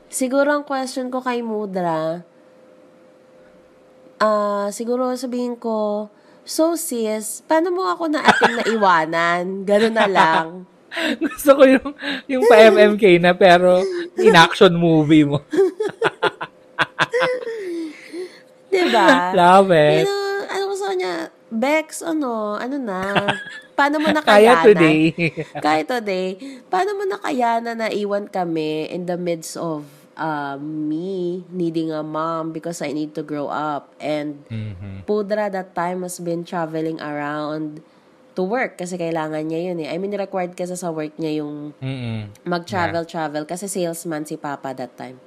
[0.09, 2.25] siguro ang question ko kay Mudra
[4.21, 6.09] ah siguro sabihin ko
[6.51, 9.63] So sis, paano mo ako na ating naiwanan?
[9.63, 10.67] Ganun na lang.
[11.23, 11.95] Gusto ko yung,
[12.27, 13.79] yung pa-MMK na pero
[14.19, 15.39] in-action movie mo.
[18.75, 19.31] Diba?
[19.31, 20.07] Love You it.
[20.11, 22.99] know, ano ko sa kanya, Bex, ano, ano na,
[23.81, 24.69] paano mo Kaya nakayanan?
[24.69, 25.01] today.
[25.65, 26.37] Kaya today,
[26.69, 29.89] paano mo nakayanan na iwan kami in the midst of
[30.21, 33.89] uh, me needing a mom because I need to grow up.
[33.97, 35.09] And Mhm.
[35.09, 37.81] Pudra that time has been traveling around
[38.37, 39.89] to work kasi kailangan niya yun eh.
[39.91, 42.31] I mean, required kasi sa work niya yung Mm-mm.
[42.47, 45.19] mag-travel-travel kasi salesman si Papa that time.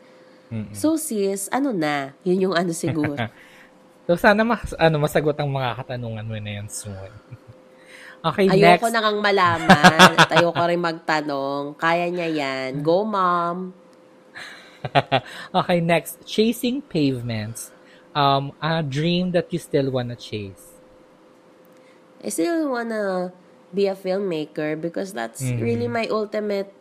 [0.53, 0.71] Mm-mm.
[0.71, 2.13] So sis, ano na?
[2.23, 3.17] Yun yung ano siguro.
[4.03, 7.07] So, sana mas, ano, masagot ang mga katanungan mo na yan soon.
[8.23, 8.91] Okay, Ayoko next.
[8.91, 11.75] na kang malaman at ayoko rin magtanong.
[11.79, 12.71] Kaya niya yan.
[12.83, 13.57] Go, mom.
[15.55, 16.25] okay, next.
[16.25, 17.71] Chasing pavements.
[18.15, 20.73] Um, a dream that you still wanna chase.
[22.23, 23.33] I still wanna
[23.73, 25.59] be a filmmaker because that's Mhm.
[25.59, 26.71] really my ultimate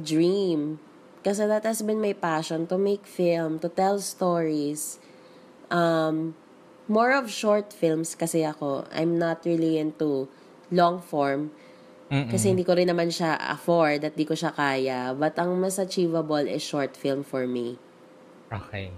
[0.00, 0.78] dream.
[1.24, 4.98] Kasi that has been my passion to make film, to tell stories.
[5.70, 6.34] Um,
[6.88, 8.84] more of short films kasi ako.
[8.92, 10.28] I'm not really into
[10.74, 11.54] long form.
[12.12, 12.28] Mm-mm.
[12.28, 15.16] Kasi hindi ko rin naman siya afford at di ko siya kaya.
[15.16, 17.80] But ang mas achievable is short film for me.
[18.52, 18.92] Okay.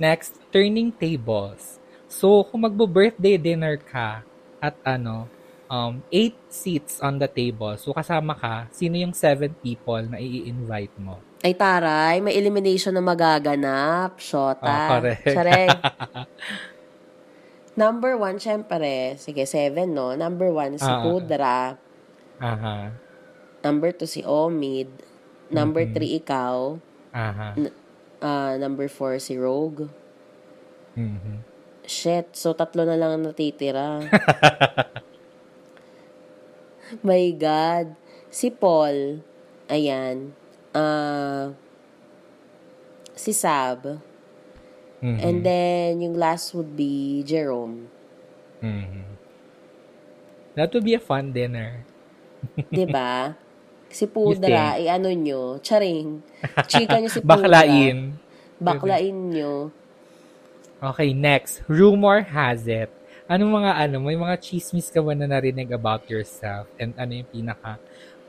[0.00, 1.76] Next, turning tables.
[2.06, 4.24] So, kung magbo-birthday dinner ka
[4.60, 5.28] at ano,
[5.68, 7.74] um, eight seats on the table.
[7.76, 11.20] So, kasama ka, sino yung seven people na i-invite mo?
[11.44, 14.18] Ay taray, may elimination na magaganap.
[14.18, 14.66] Shota.
[14.66, 15.78] Ah, correct.
[17.76, 20.16] Number one, syempre, sige, seven, no?
[20.16, 21.04] Number one, si Ah.
[21.04, 21.76] Pudra.
[22.40, 22.76] Aha.
[23.60, 24.88] Number two, si Omid.
[25.52, 25.92] Number Mhm.
[25.92, 26.80] three, ikaw.
[27.12, 27.52] Aha.
[28.24, 29.92] Ah, number four, si Rogue.
[30.96, 31.44] Mhm.
[31.84, 34.00] Shit, so tatlo na lang ang natitira.
[37.06, 37.92] My God.
[38.32, 39.20] Si Paul,
[39.68, 40.32] ayan.
[40.72, 41.52] Ah,
[43.14, 44.00] si Sab.
[45.04, 45.18] Mhm.
[45.20, 47.92] And then, yung last would be Jerome.
[48.64, 49.04] Mhm.
[50.56, 51.84] That would be a fun dinner.
[52.72, 53.36] 'Di ba?
[53.92, 56.24] Si Pudra, You i-ano nyo, charing.
[56.66, 57.62] Chika nyo si Pudra.
[57.62, 58.16] Baklain.
[58.56, 59.70] Baklain nyo.
[60.80, 61.64] Okay, next.
[61.68, 62.92] Rumor has it.
[63.26, 66.68] Anong mga ano, may mga chismis ka ba na narinig about yourself?
[66.76, 67.80] And ano yung pinaka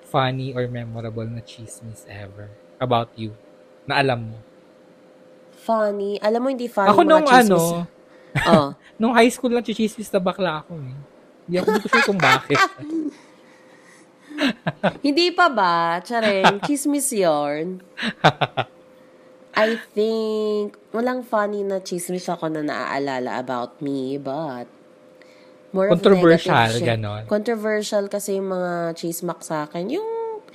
[0.07, 2.47] funny or memorable na chismis ever
[2.80, 3.36] about you?
[3.84, 4.38] Na alam mo.
[5.68, 6.15] Funny.
[6.24, 7.84] Alam mo, hindi funny Ako nung ano,
[8.47, 8.70] Oh.
[9.01, 10.93] Nung high school lang, chichismis na bakla ako eh.
[11.47, 12.59] Hindi ako ko sure kung bakit.
[15.05, 15.97] Hindi pa ba?
[16.05, 17.82] Charing, chismis yarn.
[19.57, 24.70] I think, walang funny na chismis ako na naaalala about me, but
[25.74, 26.93] more of Controversial, siya.
[26.93, 27.26] ganon.
[27.26, 29.89] Controversial kasi yung mga chismak sa akin.
[29.89, 30.45] Yung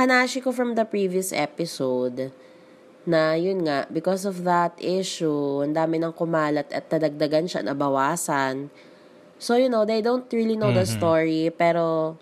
[0.00, 2.32] hanashi ko from the previous episode,
[3.06, 8.68] na yun nga, because of that issue, ang dami nang kumalat at nadagdagan siya, nabawasan.
[9.38, 10.92] So, you know, they don't really know the Mhm.
[10.92, 12.16] story, pero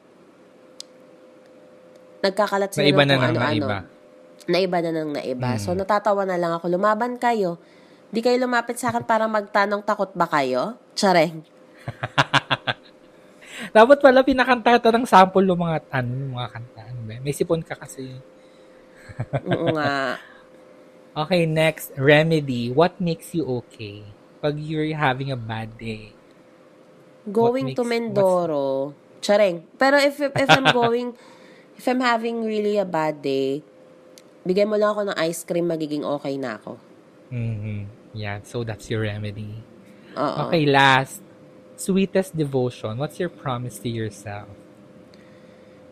[2.20, 3.66] nagkakalat sila Naiba ng na kung ng ano-ano.
[3.68, 3.78] naiba.
[4.44, 5.50] Naiba na ng naiba.
[5.56, 5.60] Mm.
[5.60, 6.68] So, natatawa na lang ako.
[6.68, 7.56] Lumaban kayo.
[8.12, 10.76] Di kayo lumapit sa akin para magtanong takot ba kayo?
[10.92, 11.40] Tsareng.
[13.76, 16.80] Dapat pala pinakanta ka ng sample ng mga, ano, mga kanta.
[16.92, 17.14] Ano ba?
[17.24, 18.20] May sipon ka kasi.
[19.48, 20.20] Oo nga.
[21.14, 21.94] Okay, next.
[21.94, 22.74] Remedy.
[22.74, 24.02] What makes you okay?
[24.42, 26.10] Pag you're having a bad day.
[27.30, 28.92] Going makes- to Mindoro.
[29.22, 29.64] Tsareng.
[29.78, 31.14] Pero if, if, if I'm going,
[31.78, 33.62] if I'm having really a bad day,
[34.44, 36.76] bigyan mo lang ako ng ice cream, magiging okay na ako.
[37.32, 37.88] Mhm.
[38.14, 39.58] Yeah, so that's your remedy.
[40.14, 40.50] Oo.
[40.50, 41.22] Okay, last.
[41.74, 42.98] Sweetest devotion.
[42.98, 44.46] What's your promise to yourself?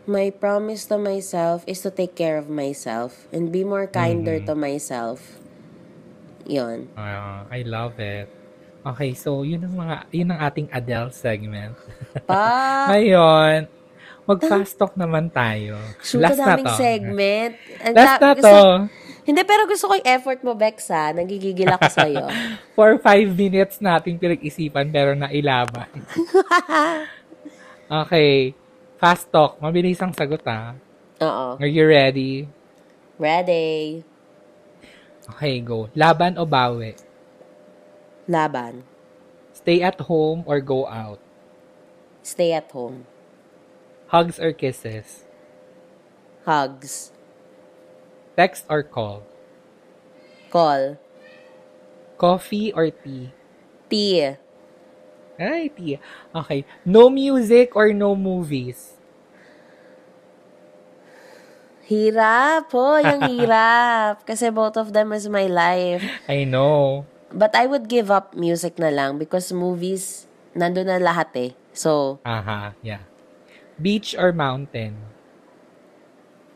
[0.03, 4.47] My promise to myself is to take care of myself and be more kinder Mhm.
[4.51, 5.39] to myself.
[6.43, 6.91] Yon.
[6.99, 8.27] Ah, I love it.
[8.83, 11.79] Okay, so yun ang mga yun ang ating Adele segment.
[12.27, 12.91] Pa!
[12.91, 13.71] Ngayon,
[14.27, 15.79] mag-fast talk naman tayo.
[16.03, 16.75] Shoot, Last na to.
[16.75, 17.55] segment.
[17.79, 18.59] Ang Last na gusto- to.
[19.23, 21.15] Hindi, pero gusto ko yung effort mo, Bex, ha?
[21.15, 22.27] Nagigigil ako sa'yo.
[22.75, 25.87] For five minutes nating pinag-isipan pero nailaban.
[28.03, 28.51] okay.
[29.03, 29.59] Fast talk.
[29.59, 30.79] Mabilis ang sagot ha.
[31.19, 31.59] Oo.
[31.59, 32.47] Are you ready?
[33.19, 34.07] Ready.
[35.27, 35.91] Okay, go.
[35.99, 36.95] Laban o bawi?
[38.31, 38.87] Laban.
[39.51, 41.19] Stay at home or go out?
[42.23, 43.03] Stay at home.
[44.07, 45.27] Hugs or kisses?
[46.47, 47.11] Hugs.
[48.39, 49.27] Text or call?
[50.47, 50.95] Call.
[52.23, 53.35] Coffee or tea?
[53.91, 54.39] Tea.
[55.43, 55.99] Ay, tea.
[56.31, 56.63] Okay.
[56.87, 58.92] No music or no movies?
[61.93, 64.25] Hirap po, yung hirap.
[64.25, 66.01] Kasi both of them is my life.
[66.25, 67.05] I know.
[67.29, 70.25] But I would give up music na lang because movies,
[70.57, 71.51] nandun na lahat eh.
[71.77, 73.05] So, Aha, yeah.
[73.77, 74.97] Beach or mountain?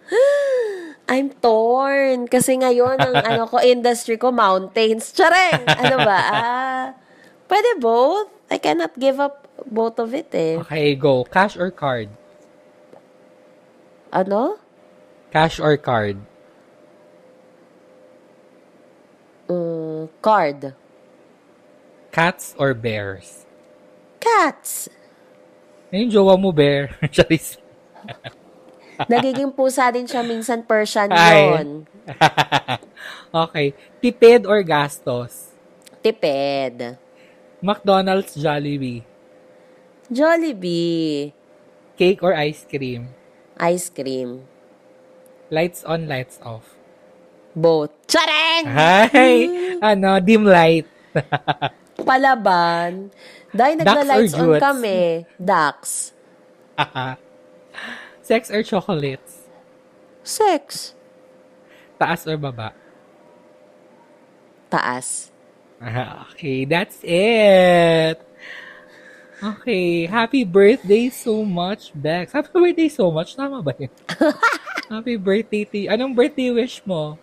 [1.12, 2.28] I'm torn.
[2.28, 5.12] Kasi ngayon, ang ano ko, industry ko, mountains.
[5.12, 5.68] Tsareng!
[5.68, 6.20] Ano ba?
[6.36, 6.86] Ah,
[7.48, 8.30] pwede both.
[8.48, 10.56] I cannot give up both of it eh.
[10.62, 11.24] Okay, go.
[11.28, 12.08] Cash or card?
[14.14, 14.60] Ano?
[15.30, 16.16] Cash or card?
[19.48, 20.74] Mm, card.
[22.10, 23.44] Cats or bears?
[24.18, 24.88] Cats.
[25.92, 26.96] Ayun, jowa mo, bear.
[27.14, 27.60] Charis.
[29.04, 31.84] Nagiging pusa din siya minsan Persian yon.
[33.44, 33.76] okay.
[34.00, 35.52] Tipid or gastos?
[36.00, 36.96] Tipid.
[37.60, 39.04] McDonald's, Jollibee.
[40.08, 41.36] Jollibee.
[42.00, 43.12] Cake or ice cream?
[43.60, 44.48] Ice cream.
[45.50, 46.74] Lights on, lights off.
[47.54, 47.94] Both.
[48.10, 48.66] Chareng!
[48.66, 49.46] Hi!
[49.80, 50.90] ano, dim light.
[51.96, 53.14] Palaban.
[53.54, 55.24] Dahil nagla-lights on kami.
[55.38, 56.12] Ducks.
[58.26, 59.46] Sex or chocolates?
[60.26, 60.92] Sex.
[61.96, 62.74] Taas or baba?
[64.68, 65.30] Taas.
[66.36, 68.25] Okay, that's it.
[69.36, 72.32] Okay, happy birthday so much, Bex.
[72.32, 73.36] Happy birthday so much.
[73.36, 73.92] Tama ba yun?
[74.92, 75.88] happy birthday to you.
[75.92, 77.20] Anong birthday wish mo?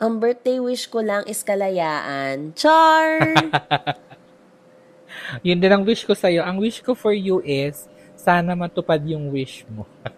[0.00, 2.56] Ang birthday wish ko lang is kalayaan.
[2.56, 3.34] Char!
[5.46, 6.46] Yun din ang wish ko sa'yo.
[6.46, 9.84] Ang wish ko for you is, sana matupad yung wish mo.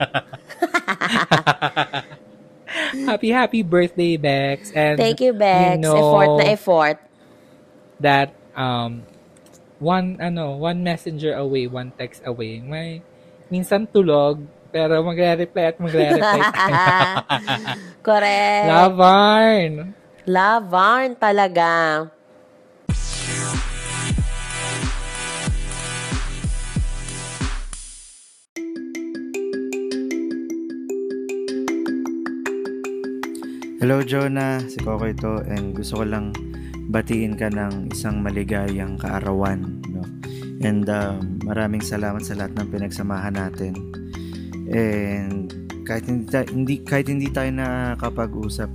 [3.08, 4.70] happy, happy birthday, Bex.
[4.76, 5.82] And Thank you, Bex.
[5.82, 6.98] know effort na effort.
[8.00, 9.04] that um
[9.80, 13.00] one ano one messenger away one text away may
[13.48, 14.38] minsan tulog
[14.70, 16.40] pero magre-reply at magre-reply
[18.06, 18.68] Correct.
[18.70, 19.98] Lavarn
[20.30, 22.06] Lavarn talaga.
[33.80, 36.36] Hello Jonah, si Coco ito and gusto ko lang
[36.90, 39.78] batiin ka ng isang maligayang kaarawan.
[39.88, 40.02] No?
[40.60, 43.74] And um, maraming salamat sa lahat ng pinagsamahan natin.
[44.70, 45.48] And
[45.88, 48.70] kahit hindi, hindi kahit hindi tayo nakakapag-usap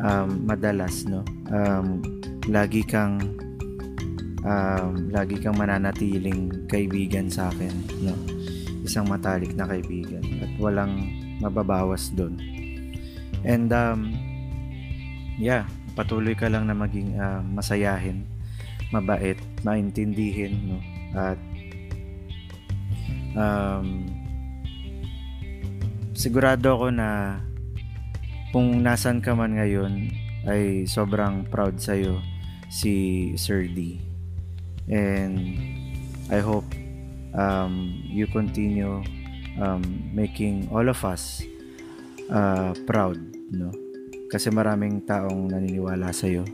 [0.00, 1.26] um, madalas, no?
[1.50, 2.00] Um,
[2.48, 3.18] lagi kang
[4.46, 8.14] um, lagi kang mananatiling kaibigan sa akin, no?
[8.86, 11.10] Isang matalik na kaibigan at walang
[11.42, 12.38] mababawas doon.
[13.44, 14.14] And um,
[15.36, 18.26] yeah, patuloy ka lang na maging uh, masayahin,
[18.94, 20.78] mabait, maintindihin, no?
[21.14, 21.40] At
[23.34, 24.06] um,
[26.14, 27.40] sigurado ako na
[28.50, 30.10] kung nasan ka man ngayon
[30.46, 32.18] ay sobrang proud sa'yo
[32.70, 33.98] si Sir D.
[34.90, 35.58] And
[36.30, 36.66] I hope
[37.34, 39.02] um, you continue
[39.58, 39.82] um,
[40.14, 41.42] making all of us
[42.30, 43.18] uh, proud,
[43.50, 43.70] no?
[44.30, 46.46] Kasi maraming taong naniniwala sa iyo.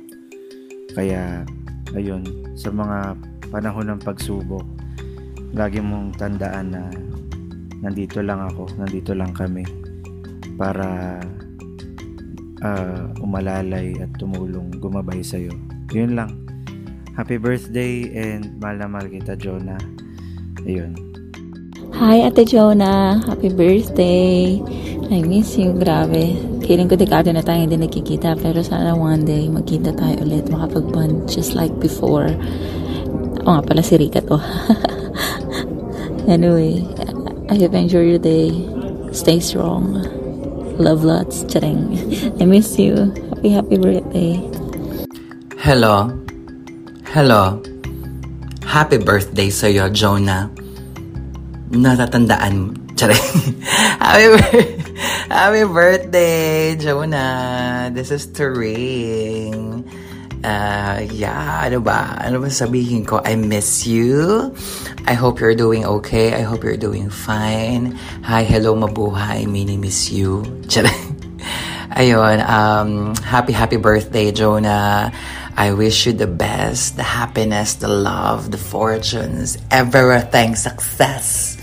[0.97, 1.45] Kaya
[1.93, 2.25] ayun,
[2.57, 3.21] sa mga
[3.53, 4.65] panahon ng pagsubok,
[5.53, 6.89] lagi mong tandaan na
[7.85, 9.63] nandito lang ako, nandito lang kami
[10.57, 11.21] para
[12.65, 15.53] uh, umalalay at tumulong gumabay sa iyo.
[15.93, 16.33] Yun lang.
[17.13, 19.81] Happy birthday and mahal na mahal kita, Jonah.
[20.65, 20.97] Ayun.
[21.97, 23.21] Hi, Ate Jonah.
[23.25, 24.61] Happy birthday.
[25.09, 25.73] I miss you.
[25.73, 26.56] Grabe.
[26.67, 28.35] Feeling ko dekado na tayo hindi nakikita.
[28.43, 30.51] Pero sana one day magkita tayo ulit.
[30.51, 32.35] Makapag-bond just like before.
[33.47, 34.43] O nga pala si Rika to.
[36.27, 36.83] anyway,
[37.47, 38.51] I hope you enjoy your day.
[39.15, 40.03] Stay strong.
[40.83, 41.47] Love lots.
[41.47, 41.95] Charing.
[42.43, 43.15] I miss you.
[43.31, 44.43] Happy, happy birthday.
[45.63, 46.11] Hello.
[47.15, 47.63] Hello.
[48.67, 50.51] Happy birthday sa'yo, Jonah.
[51.71, 53.15] Natatandaan, Tsare.
[54.03, 54.76] happy,
[55.29, 57.91] happy birthday, Jonah.
[57.93, 59.83] This is Turing.
[60.45, 62.15] Uh, yeah, ano ba?
[62.23, 63.19] Ano ba sabihin ko?
[63.25, 64.55] I miss you.
[65.07, 66.35] I hope you're doing okay.
[66.35, 67.99] I hope you're doing fine.
[68.23, 69.51] Hi, hello, mabuhay.
[69.51, 70.47] Mini miss you.
[71.97, 75.11] Ayun, um, happy, happy birthday, Jonah.
[75.57, 81.57] I wish you the best, the happiness, the love, the fortunes, everything, success.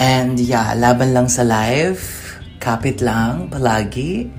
[0.00, 2.21] And yeah, laban lang sa life.
[2.62, 4.30] Kapit lang, palagi.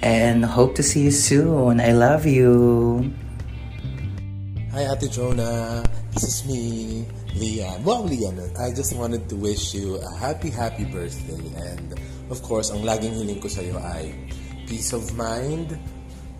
[0.00, 1.76] And hope to see you soon.
[1.76, 3.04] I love you.
[4.72, 5.84] Hi, Ate Jonah.
[6.16, 7.04] This is me,
[7.36, 7.84] Lian.
[7.84, 11.52] Well, Lian, I just wanted to wish you a happy, happy birthday.
[11.68, 11.92] And
[12.32, 14.08] of course, ang laging hiling ko sa iyo ay
[14.64, 15.76] peace of mind,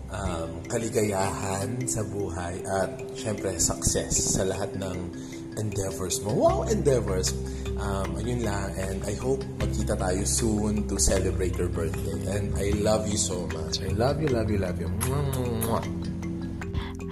[0.09, 4.97] um, kaligayahan sa buhay, at syempre, success sa lahat ng
[5.61, 6.33] endeavors mo.
[6.33, 7.37] Wow, endeavors!
[7.77, 12.17] Um, ayun lang, and I hope magkita tayo soon to celebrate your birthday.
[12.33, 13.79] And I love you so much.
[13.85, 14.89] I love you, love you, love you.
[15.05, 15.85] Mwah!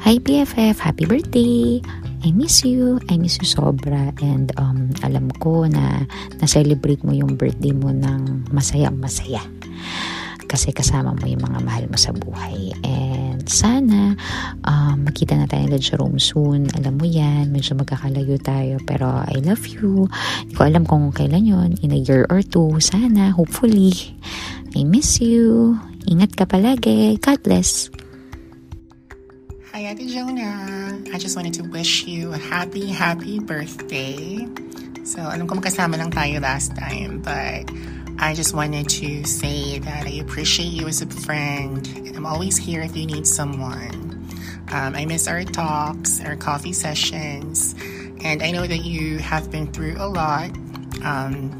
[0.05, 1.81] Hi BFF, happy birthday!
[2.25, 2.97] I miss you.
[3.05, 4.09] I miss you sobra.
[4.17, 6.09] And um, alam ko na
[6.41, 9.45] na-celebrate mo yung birthday mo ng masaya-masaya.
[10.55, 12.71] Kasi kasama mo yung mga mahal mo sa buhay.
[12.87, 14.15] And sana
[14.63, 16.71] um, makita na tayo ni Jerome soon.
[16.79, 18.79] Alam mo yan, medyo magkakalayo tayo.
[18.87, 20.07] Pero I love you.
[20.47, 22.79] Hindi ko alam kung kailan yon In a year or two.
[22.79, 24.15] Sana, hopefully.
[24.71, 25.75] I miss you.
[26.07, 27.19] Ingat ka palagi.
[27.19, 27.91] God bless.
[29.75, 30.95] Hi, Ate Jonah.
[31.11, 34.47] I just wanted to wish you a happy, happy birthday.
[35.03, 37.67] So, alam ko magkasama lang tayo last time, but
[38.17, 42.57] I just wanted to say that I appreciate you as a friend, and I'm always
[42.57, 44.27] here if you need someone.
[44.71, 47.75] Um, I miss our talks, our coffee sessions,
[48.23, 50.49] and I know that you have been through a lot.
[51.03, 51.51] Um,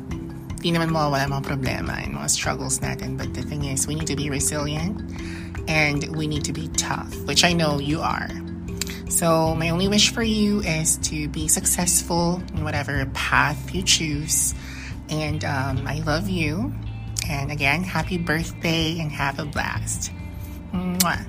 [0.64, 4.08] di naman mawawala mga problema and mga struggles natin, but the thing is, we need
[4.08, 4.97] to be resilient
[5.68, 8.30] and we need to be tough, which I know you are.
[9.10, 14.56] So, my only wish for you is to be successful in whatever path you choose.
[15.10, 16.74] And um, I love you.
[17.30, 20.12] And again, happy birthday and have a blast.
[20.74, 21.26] Mwah.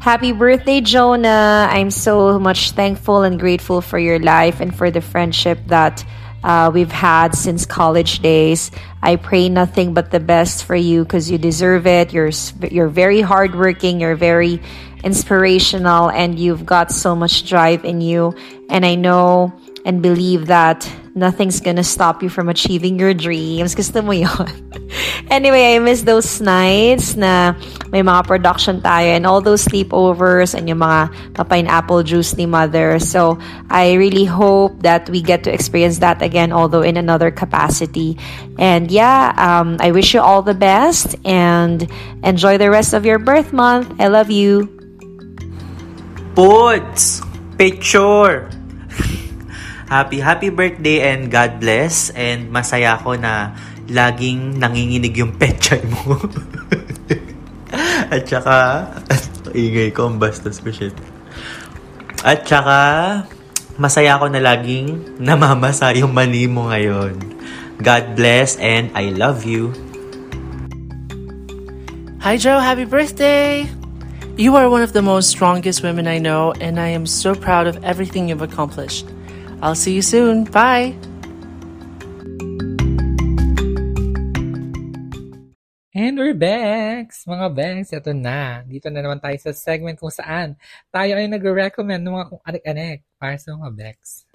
[0.00, 1.66] Happy birthday, Jonah.
[1.70, 6.04] I'm so much thankful and grateful for your life and for the friendship that
[6.44, 8.70] uh, we've had since college days.
[9.02, 12.12] I pray nothing but the best for you because you deserve it.
[12.12, 12.30] You're
[12.70, 14.00] you're very hardworking.
[14.00, 14.62] You're very
[15.02, 18.32] inspirational, and you've got so much drive in you.
[18.70, 20.82] And I know and believe that
[21.14, 23.72] nothing's gonna stop you from achieving your dreams.
[23.72, 24.50] Gusto mo yun?
[25.30, 27.54] anyway, I miss those nights na
[27.94, 31.08] may mga production tayo and all those sleepovers and yung mga
[31.48, 32.98] pineapple juice ni mother.
[32.98, 33.38] So,
[33.70, 38.18] I really hope that we get to experience that again, although in another capacity.
[38.58, 41.86] And yeah, um, I wish you all the best and
[42.26, 43.94] enjoy the rest of your birth month.
[44.02, 44.66] I love you.
[46.34, 47.22] Puts!
[47.56, 48.50] Picture!
[49.86, 52.10] Happy, happy birthday and God bless.
[52.12, 53.54] And masaya ako na
[53.86, 56.18] laging nanginginig yung petchay mo.
[58.06, 58.56] At saka,
[59.56, 60.94] ingay ko, ang bastos ko shit.
[62.22, 62.78] At saka,
[63.78, 67.18] masaya ako na laging namamasa yung mani mo ngayon.
[67.82, 69.74] God bless and I love you.
[72.24, 72.58] Hi, Joe.
[72.58, 73.70] Happy birthday!
[74.36, 77.64] You are one of the most strongest women I know, and I am so proud
[77.70, 79.06] of everything you've accomplished.
[79.64, 80.44] I'll see you soon.
[80.44, 80.92] Bye.
[85.96, 87.08] And we're back!
[87.24, 88.60] Mga Bex, ito na.
[88.68, 90.52] Dito na naman tayo sa segment kung saan
[90.92, 94.28] tayo ay nagre-recommend ng mga kung anik-anik para sa mga Bex.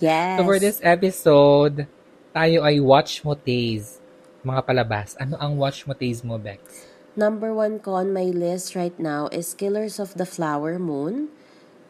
[0.00, 0.36] Yes.
[0.40, 1.84] so for this episode,
[2.32, 4.00] tayo ay watch mo taze.
[4.40, 5.12] Mga palabas.
[5.20, 6.88] Ano ang watch mo taze mo, Bex?
[7.12, 11.28] Number one ko on my list right now is Killers of the Flower Moon,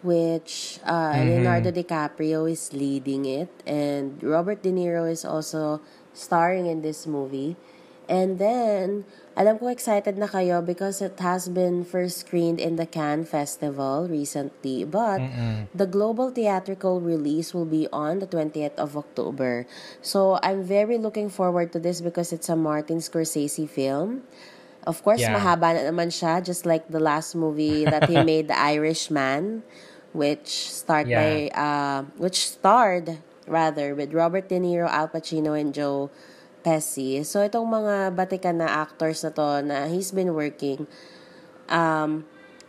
[0.02, 1.26] which uh, Mhm.
[1.26, 5.80] Leonardo DiCaprio is leading it, and Robert De Niro is also
[6.12, 7.56] starring in this movie.
[8.10, 9.06] And then,
[9.38, 14.04] alam ko excited na kayo because it has been first screened in the Cannes Festival
[14.10, 15.70] recently, but Mm-mm.
[15.72, 19.64] the global theatrical release will be on the 20th of October.
[20.02, 24.26] So I'm very looking forward to this because it's a Martin Scorsese film.
[24.82, 25.38] Of course, Yeah.
[25.38, 29.62] mahaba na naman siya, just like the last movie that he made, The Irishman,
[30.12, 31.20] which starred Yeah.
[31.20, 36.08] by uh, which starred rather with Robert De Niro, Al Pacino, and Joe
[36.62, 37.24] Pesci.
[37.26, 40.86] So itong mga batikan na actors na to na he's been working,
[41.68, 42.24] um,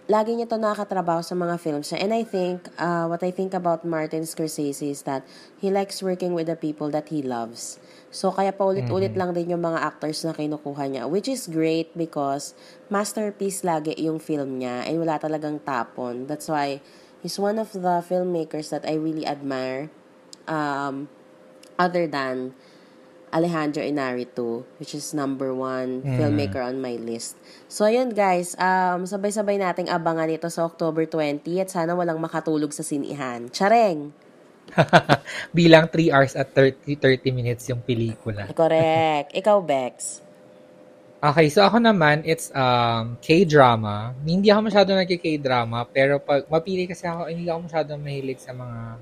[0.09, 1.99] lagi niya to nakakatrabaho sa mga films niya.
[2.03, 5.23] And I think, uh, what I think about Martin Scorsese is that
[5.61, 7.79] he likes working with the people that he loves.
[8.13, 9.17] So, kaya paulit-ulit Mhm.
[9.17, 12.53] lang din yung mga actors na kinukuha niya, which is great because
[12.91, 16.27] masterpiece lagi yung film niya and wala talagang tapon.
[16.27, 16.81] That's why
[17.23, 19.89] he's one of the filmmakers that I really admire
[20.45, 21.07] um,
[21.79, 22.53] other than
[23.33, 26.21] Alejandro Inarritu, which is number one Mm.
[26.21, 27.33] filmmaker on my list.
[27.65, 32.69] So, ayun guys, um, sabay-sabay nating abangan ito sa October 20 at sana walang makatulog
[32.69, 33.49] sa sinihan.
[33.49, 34.13] Chareng!
[35.57, 38.47] Bilang 3 hours at 30, 30 minutes yung pelikula.
[38.53, 39.33] Correct.
[39.33, 40.22] Ikaw, Bex.
[41.23, 44.11] Okay, so ako naman, it's um, K-drama.
[44.27, 48.99] Hindi ako masyado nagki-K-drama, pero pag mapili kasi ako, hindi ako masyado mahilig sa mga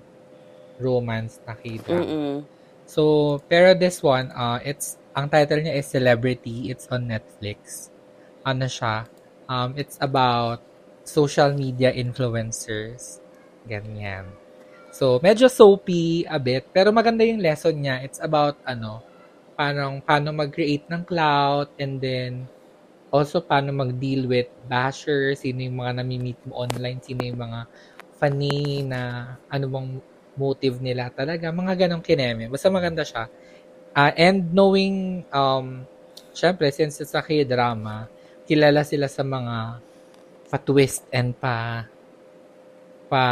[0.78, 2.06] romance na K-drama.
[2.06, 2.38] Mm-mm.
[2.86, 3.02] So,
[3.50, 6.70] pero this one, uh, it's, ang title niya is Celebrity.
[6.70, 7.90] It's on Netflix.
[8.46, 9.10] Ano siya?
[9.50, 10.62] Um, it's about
[11.02, 13.18] social media influencers.
[13.66, 14.30] Ganyan.
[14.94, 18.06] So, medyo soapy a bit, pero maganda yung lesson niya.
[18.06, 19.02] It's about, ano,
[19.62, 22.50] paano, paano mag-create ng clout and then
[23.14, 27.70] also paano mag-deal with bashers, sino yung mga nami-meet mo online, sino yung mga
[28.18, 29.90] funny na ano bang
[30.34, 32.50] motive nila talaga, mga ganong kineme.
[32.50, 33.30] Basta maganda siya.
[33.94, 35.86] Ah, and knowing, um,
[36.34, 38.10] syempre, since it's a K-drama,
[38.50, 39.78] kilala sila sa mga
[40.50, 41.86] pa-twist and pa
[43.12, 43.24] pa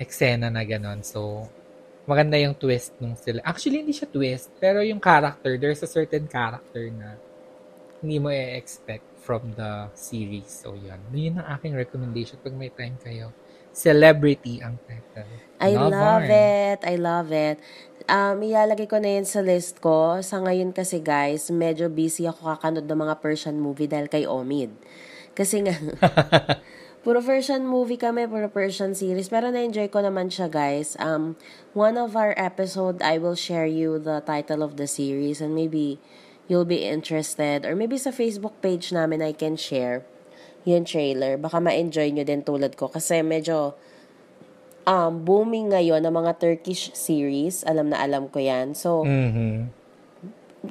[0.00, 1.04] eksena na ganon.
[1.04, 1.46] So,
[2.10, 3.38] maganda yung twist nung sila.
[3.46, 7.14] Actually, hindi siya twist, pero yung character, there's a certain character na
[8.02, 10.50] hindi mo i-expect from the series.
[10.50, 10.98] So, yun.
[11.14, 13.30] Yun ang aking recommendation pag may time kayo.
[13.70, 15.30] Celebrity ang title.
[15.62, 16.80] I Love love it.
[16.82, 17.62] I love it.
[18.10, 20.18] Um, ilalagay ko na yun sa list ko.
[20.26, 24.74] Sa ngayon kasi guys, medyo busy ako kakanood ng mga Persian movie dahil kay Omid.
[25.38, 25.78] Kasi nga,
[27.00, 29.32] puro Persian movie kami, puro Persian series.
[29.32, 30.96] Pero na-enjoy ko naman siya guys.
[31.00, 31.36] Um,
[31.72, 35.96] one of our episode, I will share you the title of the series and maybe
[36.46, 37.64] you'll be interested.
[37.64, 40.04] Or maybe sa Facebook page namin I can share
[40.68, 41.40] yung trailer.
[41.40, 42.92] Baka ma-enjoy nyo din tulad ko.
[42.92, 43.72] Kasi medyo
[44.84, 47.64] um, booming ngayon ng mga Turkish series.
[47.64, 48.76] Alam na alam ko yan.
[48.76, 49.72] So, Mhm.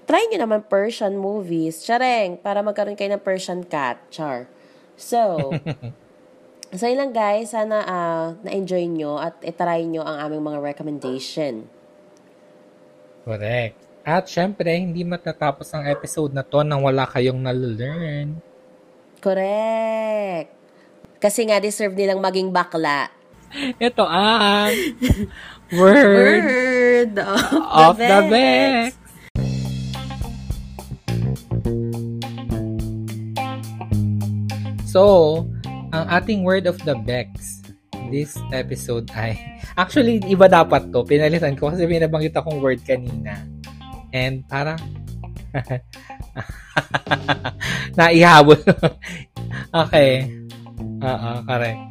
[0.06, 1.82] try nyo naman Persian movies.
[1.82, 3.98] Chareng, para magkaroon kayo ng Persian cat.
[4.14, 4.46] Char.
[4.94, 5.54] So,
[6.74, 7.54] so yun lang guys.
[7.54, 11.66] Sana ah, na-enjoy nyo at itry nyo ang aming mga recommendation.
[13.26, 13.78] Correct.
[14.06, 18.42] At syempre, hindi matatapos ang episode na to nang wala kayong nal-learn.
[19.22, 20.50] Correct.
[21.20, 23.12] Kasi nga deserve nilang maging bakla.
[23.78, 24.72] Ito ang
[25.78, 28.20] word, Word of, of the.
[28.32, 28.96] Bex.
[34.90, 35.46] So,
[35.90, 37.60] ang ating word of the Bex
[38.10, 39.38] this episode ay
[39.78, 41.06] actually iba dapat to.
[41.06, 43.46] Pinalitan ko kasi binabanggit akong word kanina.
[44.10, 44.82] And parang
[48.00, 48.58] naihabol.
[49.86, 50.26] okay.
[51.00, 51.82] Oo, correct.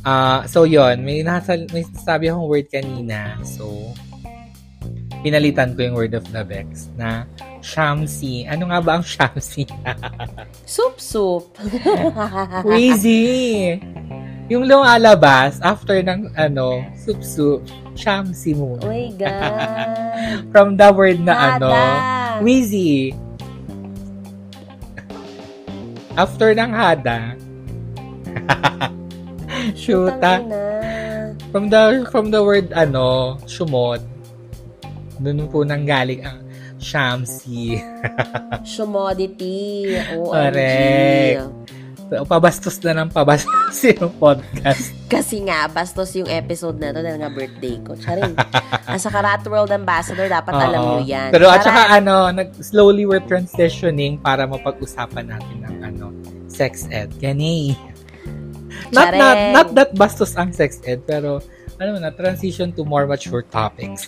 [0.00, 3.36] Ah, so yon, may nasa may sabi akong word kanina.
[3.42, 3.92] So
[5.20, 7.28] pinalitan ko yung word of the Bex na
[7.60, 8.48] Shamsi.
[8.48, 9.68] Ano nga ba ang Shamsi?
[10.64, 11.56] Soup soup.
[12.64, 13.76] Crazy!
[14.50, 17.62] Yung lumalabas after ng ano, sup-sup,
[17.94, 18.74] shamsi mo.
[18.82, 19.54] Oh my God.
[20.50, 21.54] From the word na Hada.
[21.54, 21.70] ano,
[22.42, 23.14] wheezy.
[26.18, 27.38] After ng hada,
[29.78, 30.42] shoota.
[31.54, 34.02] From the from the word ano, shumod.
[35.22, 36.42] Doon po nang galing ang
[36.80, 37.78] shamsi.
[38.64, 39.94] Shumodity.
[40.16, 40.32] OMG.
[40.32, 41.78] Correct.
[42.10, 44.90] So, pabastos na ng pabastos yung podcast.
[45.06, 47.94] Kasi nga, bastos yung episode na to dahil nga birthday ko.
[47.94, 48.34] Charing.
[48.90, 50.90] As a Karat World Ambassador, dapat alam Oo.
[50.98, 51.30] nyo yan.
[51.30, 56.04] Pero at Para- saka ano, nag, slowly we're transitioning para mapag-usapan natin ng ano,
[56.50, 57.14] sex ed.
[57.22, 57.78] Gani.
[58.90, 61.38] Not, not, not that bastos ang sex ed, pero
[61.88, 64.04] mo na, transition to more mature topics.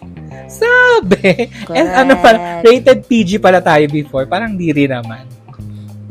[0.52, 1.48] Sabi!
[1.72, 2.64] And ano pa, Correct.
[2.68, 4.28] rated PG pala tayo before.
[4.28, 5.24] Parang di rin naman.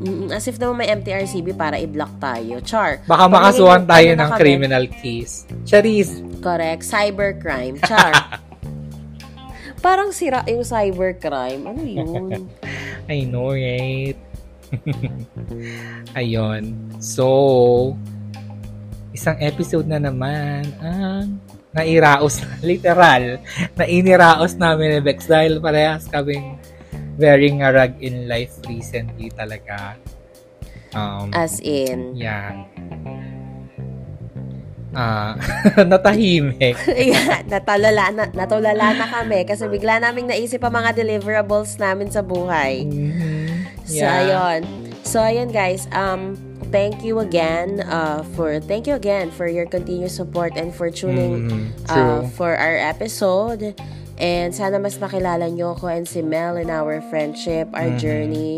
[0.02, 2.58] Mm, as if naman may MTRCB para i-block tayo.
[2.66, 3.06] Char.
[3.06, 4.40] Baka makasuhan tayo ano ng kami?
[4.42, 5.46] criminal case.
[5.62, 6.18] Charis!
[6.42, 6.82] Correct.
[6.82, 7.78] Cybercrime.
[7.86, 8.10] Char.
[9.86, 11.62] Parang sira yung cybercrime.
[11.70, 12.50] Ano yun?
[13.14, 14.18] I know, right?
[16.20, 16.74] Ayun.
[16.98, 17.94] So,
[19.14, 21.38] isang episode na naman ang
[21.72, 23.40] nairaos, literal,
[23.74, 26.60] na iniraos namin ni Bex dahil parehas kaming
[27.16, 29.96] wearing a rug in life recently talaga.
[30.92, 32.12] Um, As in.
[32.20, 32.68] yeah.
[34.92, 35.40] Ah,
[35.88, 36.76] natahimik.
[36.92, 42.20] yeah, natulala na, natulala na kami kasi bigla naming naisip ang mga deliverables namin sa
[42.20, 42.84] buhay.
[42.84, 43.48] So, Mm-hmm.
[43.88, 44.20] Yeah.
[44.20, 44.62] ayun.
[45.08, 46.36] So, ayun guys, um,
[46.72, 51.44] thank you again uh, for, thank you again for your continued support and for tuning
[51.52, 53.76] Mhm, uh, for our episode.
[54.22, 57.98] And sana mas makilala nyo ko and si Mel in our friendship, our Mhm.
[57.98, 58.54] journey,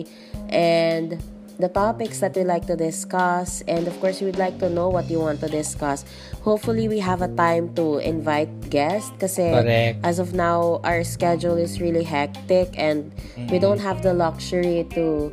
[0.51, 1.17] and
[1.55, 3.63] the topics that we like to discuss.
[3.63, 6.03] And of course, we would like to know what you want to discuss.
[6.43, 10.03] Hopefully, we have a time to invite guests kasi Correct.
[10.03, 13.15] as of now, our schedule is really hectic and
[13.47, 15.31] we don't have the luxury to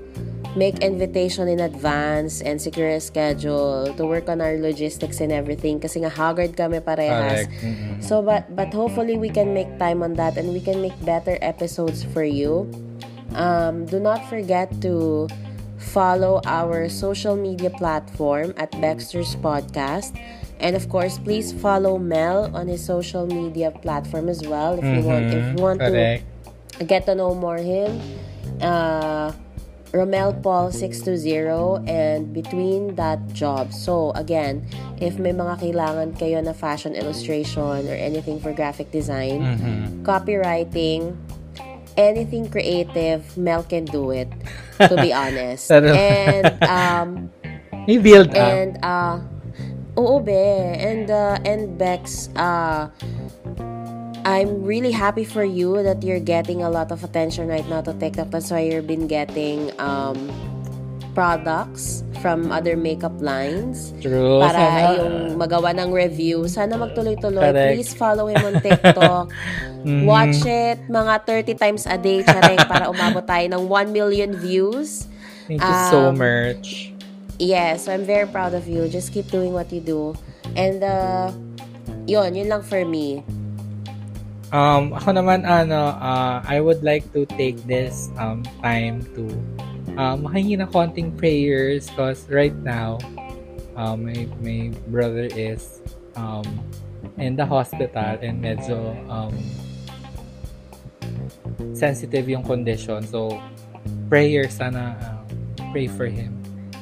[0.57, 5.79] make invitation in advance and secure a schedule to work on our logistics and everything
[5.79, 7.47] kasi nga haggard kami parehas.
[7.63, 8.03] Mhm.
[8.03, 11.39] So but but hopefully we can make time on that and we can make better
[11.39, 12.67] episodes for you.
[13.35, 15.29] Um, do not forget to
[15.79, 20.13] follow our social media platform at Baxter's Podcast.
[20.61, 25.01] And of course, please follow Mel on his social media platform as well if you
[25.01, 26.27] want if you want correct.
[26.77, 27.97] to get to know more him.
[28.61, 29.33] Uh
[29.91, 33.73] Romel Paul 620 and between that job.
[33.75, 34.63] So again,
[35.03, 40.07] if may mga kailangan kayo na fashion illustration or anything for graphic design, Mhm.
[40.07, 41.19] copywriting,
[41.99, 44.31] anything creative, Mel can do it.
[44.79, 45.67] To be honest.
[45.75, 47.09] And um
[47.91, 48.39] May build up.
[48.39, 49.19] and uh
[49.99, 50.31] oo be
[50.79, 52.87] and uh, and Bex uh
[54.25, 57.93] I'm really happy for you that you're getting a lot of attention right now to
[57.95, 58.31] TikTok.
[58.31, 60.19] That's why you've been getting um,
[61.15, 63.97] products from other makeup lines.
[64.05, 64.41] True.
[64.45, 66.45] Para Sana- yung magawa ng review.
[66.49, 67.41] Sana magtuloy-tuloy.
[67.41, 67.73] Correct.
[67.75, 69.33] Please follow him on TikTok.
[69.81, 70.05] Mhm.
[70.05, 75.09] Watch it mga 30 times a day, charing, para umabot tayo ng 1 million views.
[75.49, 76.93] Thank you so Um, much.
[77.41, 78.85] Yes, I'm very proud of you.
[78.93, 80.13] Just keep doing what you do.
[80.53, 81.33] And, uh,
[82.05, 83.25] yun, yun lang for me.
[84.51, 89.31] Um, ako naman, ano, uh, I would like to take this um, time to
[89.95, 92.99] um, makingi ng konting prayers because right now,
[93.79, 95.79] um, my, my brother is
[96.19, 96.43] um,
[97.15, 99.35] in the hospital and medyo um,
[101.71, 103.07] sensitive yung condition.
[103.07, 103.39] So,
[104.11, 106.40] prayer sana um, pray for him.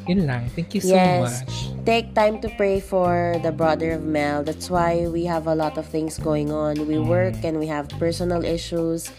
[0.08, 0.48] Yun lang.
[0.56, 1.44] Thank you so yes.
[1.44, 1.68] much.
[1.84, 4.42] Take time to pray for the brother of Mel.
[4.42, 6.88] That's why we have a lot of things going on.
[6.88, 7.06] We Mm.
[7.06, 9.12] work and we have personal issues.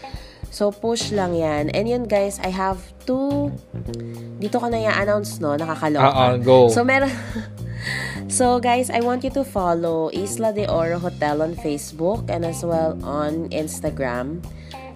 [0.50, 1.70] So, push lang yan.
[1.70, 3.54] And yun, guys, I have two...
[4.42, 5.54] Dito ko na i-announce, no?
[5.54, 6.10] Nakakaloka.
[6.10, 6.58] Oo, go.
[6.74, 7.14] So, meron...
[8.26, 12.66] so, guys, I want you to follow Isla de Oro Hotel on Facebook and as
[12.66, 14.42] well on Instagram.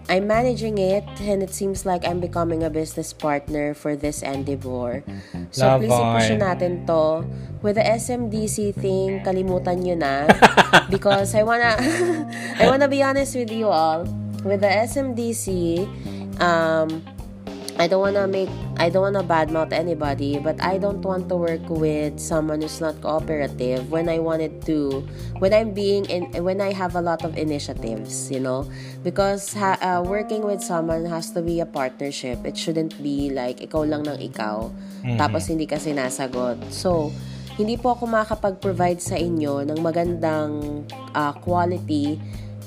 [0.09, 5.03] I'm managing it and it seems like I'm becoming a business partner for this endeavor.
[5.51, 6.39] So, Love please i-push on.
[6.41, 7.25] natin to.
[7.65, 10.29] With the SMDC thing, kalimutan nyo na.
[10.93, 11.81] because I wanna...
[12.61, 14.05] I wanna be honest with you all.
[14.45, 15.89] With the SMDC,
[16.37, 17.01] um,
[17.75, 18.49] I don't wanna make
[18.79, 22.99] I don't wanna badmouth anybody, but I don't want to work with someone who's not
[23.03, 25.03] cooperative when I wanted to
[25.43, 28.67] when I'm being in when I have a lot of initiatives, you know,
[29.03, 32.47] because ha, uh, working with someone has to be a partnership.
[32.47, 34.71] It shouldn't be like ikaw lang ng ikaw
[35.03, 35.19] Mhm.
[35.19, 36.71] tapos hindi ka sinasagot.
[36.71, 37.11] So,
[37.59, 40.83] hindi po ako makakapag-provide sa inyo ng magandang
[41.15, 42.19] uh, quality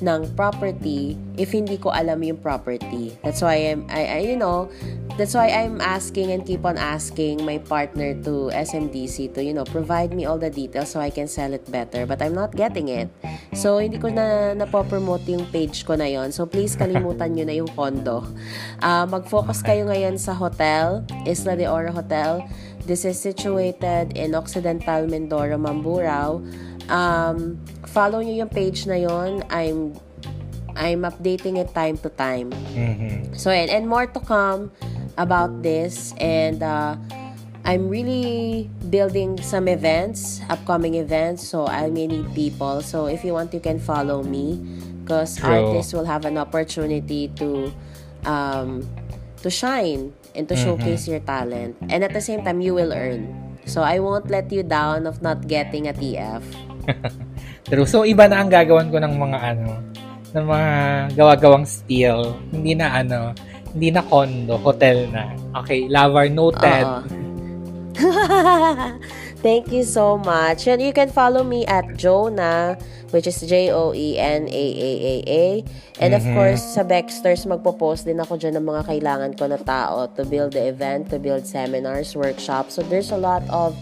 [0.02, 3.18] ng property if hindi ko alam yung property.
[3.24, 4.70] That's why I'm, I, I, you know,
[5.18, 9.66] that's why I'm asking and keep on asking my partner to SMDC to, you know,
[9.66, 12.06] provide me all the details so I can sell it better.
[12.06, 13.10] But I'm not getting it.
[13.54, 17.56] So, hindi ko na napopromote yung page ko na yon So, please kalimutan nyo na
[17.58, 18.22] yung condo.
[18.82, 22.46] Uh, mag-focus kayo ngayon sa hotel, Isla de Oro Hotel.
[22.88, 26.40] This is situated in Occidental Mindoro, Mamburao.
[26.88, 29.92] Um, follow nyo yung page na yon I'm
[30.72, 32.56] I'm updating it time to time.
[32.72, 33.36] Mm-hmm.
[33.36, 34.72] So, and, and more to come
[35.20, 36.16] about this.
[36.16, 36.96] And uh,
[37.68, 41.44] I'm really building some events, upcoming events.
[41.44, 42.80] So, I may need people.
[42.80, 44.64] So, if you want, you can follow me.
[45.04, 47.68] Because artists will have an opportunity to
[48.24, 48.88] um,
[49.44, 50.64] to shine and to Mm-hmm.
[50.64, 51.74] showcase your talent.
[51.90, 53.26] And at the same time, you will earn.
[53.66, 56.40] So, I won't let you down of not getting a TF.
[57.68, 57.84] True.
[57.84, 59.82] So, iba na ang gagawan ko ng mga ano,
[60.32, 60.72] ng mga
[61.18, 62.38] gawa-gawang steel.
[62.48, 63.36] Hindi na ano,
[63.76, 65.36] hindi na condo, hotel na.
[65.60, 66.86] Okay, Lavar noted.
[69.46, 70.66] Thank you so much.
[70.66, 72.78] And you can follow me at Jonah,
[73.14, 75.44] which is E J-O-E-N-A-A-A-A.
[76.02, 76.34] And of Mhm.
[76.34, 80.58] course, sa Baxters, magpo-post din ako dyan ng mga kailangan ko na tao to build
[80.58, 82.76] the event, to build seminars, workshops.
[82.78, 83.78] So there's a lot of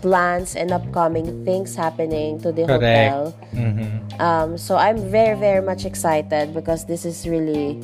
[0.00, 3.32] plans and upcoming things happening to the hotel.
[3.32, 3.56] Correct.
[3.56, 3.88] Mhm.
[4.20, 7.80] Um, so I'm very, very much excited because this is really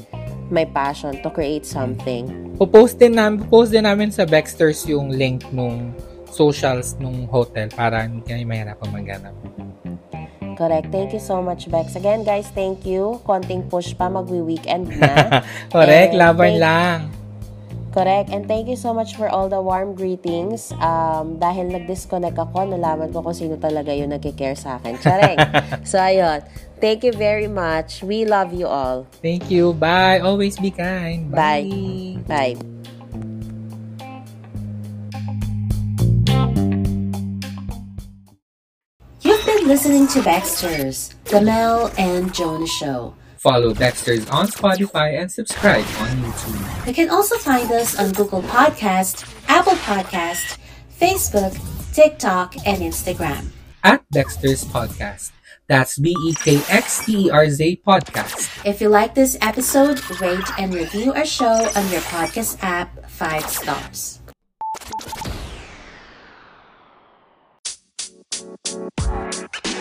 [0.52, 2.52] my passion to create something.
[2.60, 5.96] Popost din namin, post din namin sa Baxters yung link nung
[6.32, 9.34] socials nung hotel para hindi kayo mahirapan maghanap.
[10.52, 10.92] Correct.
[10.92, 11.96] Thank you so much, Bex.
[11.96, 13.20] Again, guys, thank you.
[13.24, 15.40] Konting push pa, magwi-weekend na.
[15.74, 16.98] Correct, And laban thank- lang.
[17.92, 18.32] Correct.
[18.32, 20.72] And thank you so much for all the warm greetings.
[20.80, 24.96] Um, dahil nag-disconnect ako, nalaman ko kung sino talaga yung nagkikare sa akin.
[24.96, 25.36] Chareng.
[25.84, 26.40] so, ayun.
[26.80, 28.00] Thank you very much.
[28.00, 29.04] We love you all.
[29.20, 29.76] Thank you.
[29.76, 30.24] Bye.
[30.24, 31.28] Always be kind.
[31.28, 31.68] Bye.
[32.24, 32.56] Bye.
[32.56, 32.81] You've
[39.72, 43.14] listening to Baxter's, The Mel and Jonah Show.
[43.38, 46.86] Follow Baxters on Spotify and subscribe on YouTube.
[46.86, 50.58] You can also find us on Google Podcast, Apple Podcast,
[51.00, 51.56] Facebook,
[51.94, 53.48] TikTok, and Instagram.
[53.82, 55.32] At Dexter's Podcast.
[55.68, 58.52] That's B E K X T E R Z Podcast.
[58.68, 63.48] If you like this episode, rate and review our show on your podcast app five
[63.48, 64.20] stars.
[68.72, 69.71] Thank you.